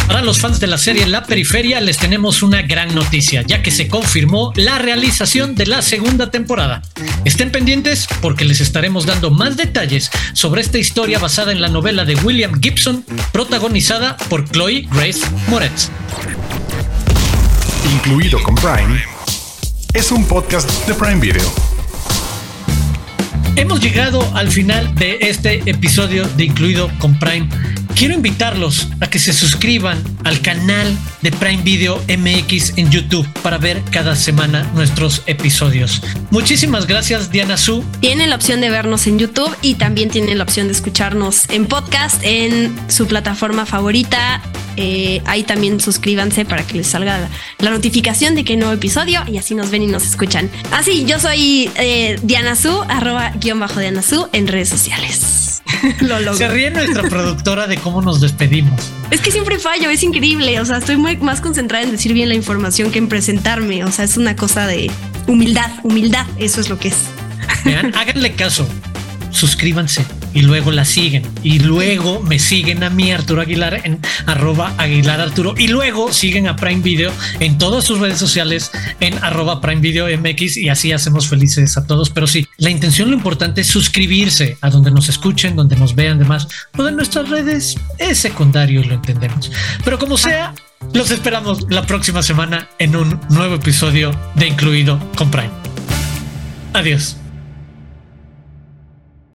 Para 0.10 0.24
los 0.24 0.40
fans 0.40 0.60
de 0.60 0.66
la 0.66 0.80
serie 0.80 1.06
La 1.06 1.24
Periferia 1.24 1.80
les 1.80 2.00
tenemos 2.00 2.42
una 2.42 2.64
gran 2.64 2.96
noticia, 2.96 3.44
ya 3.44 3.62
que 3.62 3.70
se 3.70 3.88
confirmó 3.88 4.52
la 4.56 4.80
realización 4.80 5.54
de 5.54 5.68
la 5.68 5.84
segunda 5.84 6.32
temporada. 6.32 6.82
Estén 7.26 7.52
pendientes 7.52 8.08
porque 8.20 8.44
les 8.44 8.60
estaremos 8.60 9.06
dando 9.06 9.30
más 9.30 9.56
detalles 9.56 10.10
sobre 10.34 10.62
esta 10.62 10.80
historia 10.80 11.20
basada 11.20 11.52
en 11.52 11.62
la 11.62 11.68
novela 11.68 12.06
de 12.06 12.16
William 12.16 12.60
Gibson, 12.60 13.06
protagonizada 13.32 14.18
por 14.30 14.50
Chloe 14.50 14.88
Grace 14.92 15.22
Moretz. 15.48 15.90
Incluido 17.94 18.42
con 18.42 18.56
Prime. 18.56 19.04
Es 19.94 20.12
un 20.12 20.26
podcast 20.26 20.88
de 20.88 20.96
Prime 20.96 21.20
Video. 21.20 21.54
Hemos 23.56 23.80
llegado 23.80 24.28
al 24.36 24.50
final 24.50 24.96
de 24.96 25.20
este 25.22 25.62
episodio 25.70 26.28
de 26.30 26.46
Incluido 26.46 26.90
con 26.98 27.20
Prime. 27.20 27.48
Quiero 27.96 28.14
invitarlos 28.14 28.88
a 29.02 29.10
que 29.10 29.20
se 29.20 29.34
suscriban 29.34 30.02
al 30.24 30.42
canal 30.42 30.98
de 31.22 31.32
Prime 31.32 31.64
Video 31.64 32.02
MX 32.08 32.78
en 32.78 32.90
YouTube 32.90 33.28
para 33.42 33.58
ver 33.58 33.82
cada 33.92 34.16
semana 34.16 34.64
nuestros 34.74 35.24
episodios. 35.26 36.02
Muchísimas 36.32 36.88
gracias 36.88 37.30
Diana 37.30 37.58
Su. 37.58 37.84
Tienen 38.00 38.30
la 38.30 38.38
opción 38.38 38.62
de 38.62 38.70
vernos 38.70 39.06
en 39.08 39.20
YouTube 39.20 39.54
y 39.62 39.76
también 39.76 40.10
tienen 40.10 40.38
la 40.38 40.46
opción 40.46 40.68
de 40.68 40.74
escucharnos 40.74 41.50
en 41.50 41.66
podcast 41.66 42.24
en 42.24 42.74
su 42.90 43.06
plataforma 43.06 43.66
favorita. 43.66 44.42
Eh, 44.78 45.22
ahí 45.26 45.44
también 45.44 45.82
suscríbanse 45.82 46.46
para 46.46 46.64
que 46.66 46.78
les 46.78 46.88
salga 46.88 47.30
la, 47.58 47.70
notificación 47.70 48.34
de 48.34 48.46
que 48.46 48.54
hay 48.54 48.60
nuevo 48.60 48.74
episodio 48.74 49.22
y 49.28 49.38
así 49.38 49.56
nos 49.56 49.72
ven 49.72 49.84
y 49.84 49.88
nos 49.88 50.06
escuchan. 50.06 50.50
Así, 50.72 51.04
yo 51.06 51.20
soy 51.20 51.70
eh, 51.76 52.18
Diana 52.24 52.56
Su, 52.56 52.82
arroba 52.84 53.32
guion 53.36 53.60
bajo 53.60 53.82
Diana 53.82 54.02
Su 54.02 54.30
en 54.32 54.48
redes 54.48 54.70
sociales. 54.70 55.49
Lo. 56.02 56.34
Se 56.34 56.48
ríe 56.48 56.72
nuestra 56.72 57.04
productora 57.04 57.68
de 57.68 57.78
cómo 57.78 58.02
nos 58.02 58.22
despedimos. 58.22 58.92
Es 59.12 59.22
que 59.22 59.32
siempre 59.32 59.60
fallo, 59.60 59.90
es 59.90 60.04
increíble. 60.04 60.60
O 60.60 60.66
sea, 60.66 60.78
estoy 60.78 60.98
muy 60.98 61.18
más 61.18 61.42
concentrada 61.42 61.84
en 61.84 61.92
decir 61.92 62.14
bien 62.14 62.30
la 62.30 62.36
información 62.36 62.92
que 62.92 63.00
en 63.00 63.08
presentarme. 63.08 63.84
O 63.84 63.92
sea, 63.92 64.06
es 64.06 64.18
una 64.18 64.36
cosa 64.36 64.68
de 64.68 64.92
humildad, 65.28 65.72
humildad. 65.84 66.26
Eso 66.38 66.62
es 66.62 66.70
lo 66.70 66.78
que 66.78 66.90
es. 66.90 66.98
Vean, 67.66 67.94
háganle 67.96 68.34
caso. 68.34 68.68
Suscríbanse 69.32 70.19
y 70.34 70.42
luego 70.42 70.72
la 70.72 70.86
siguen. 70.86 71.24
Y 71.44 71.60
luego 71.60 72.22
me 72.22 72.40
siguen 72.40 72.84
a 72.84 72.90
mí, 72.90 73.12
Arturo 73.12 73.42
Aguilar, 73.42 73.82
en 73.84 74.00
arroba 74.26 74.74
Aguilar 74.78 75.22
Arturo. 75.22 75.56
Y 75.58 75.68
luego 75.68 76.14
siguen 76.14 76.48
a 76.48 76.56
Prime 76.56 76.82
Video 76.82 77.12
en 77.40 77.58
todas 77.58 77.84
sus 77.84 78.00
redes 78.00 78.18
sociales 78.18 78.72
en 79.00 79.18
arroba 79.24 79.62
Prime 79.62 79.82
Video 79.82 80.08
MX 80.18 80.58
y 80.58 80.70
así 80.70 80.92
hacemos 80.92 81.28
felices 81.28 81.78
a 81.78 81.86
todos. 81.86 82.10
Pero 82.10 82.28
sí, 82.28 82.48
la 82.58 82.70
intención, 82.70 83.10
lo 83.10 83.16
importante 83.16 83.62
es 83.62 83.68
suscribirse 83.68 84.58
a 84.62 84.70
donde 84.70 84.92
nos 84.92 85.10
escuchen, 85.10 85.56
donde 85.56 85.76
nos 85.76 85.96
vean, 85.96 86.20
demás. 86.20 86.48
Lo 86.74 86.84
de 86.86 86.92
nuestras 86.92 87.30
redes 87.30 87.76
es 87.98 88.18
secundario 88.18 88.82
y 88.82 88.86
lo 88.86 88.96
entendemos. 88.96 89.52
Pero 89.84 89.98
como 90.00 90.18
sea, 90.18 90.54
los 90.94 91.12
esperamos 91.12 91.66
la 91.70 91.86
próxima 91.86 92.24
semana 92.24 92.70
en 92.80 92.96
un 92.96 93.20
nuevo 93.30 93.56
episodio 93.56 94.12
de 94.36 94.48
Incluido 94.48 95.00
con 95.16 95.30
Prime. 95.30 95.52
Adiós. 96.74 97.18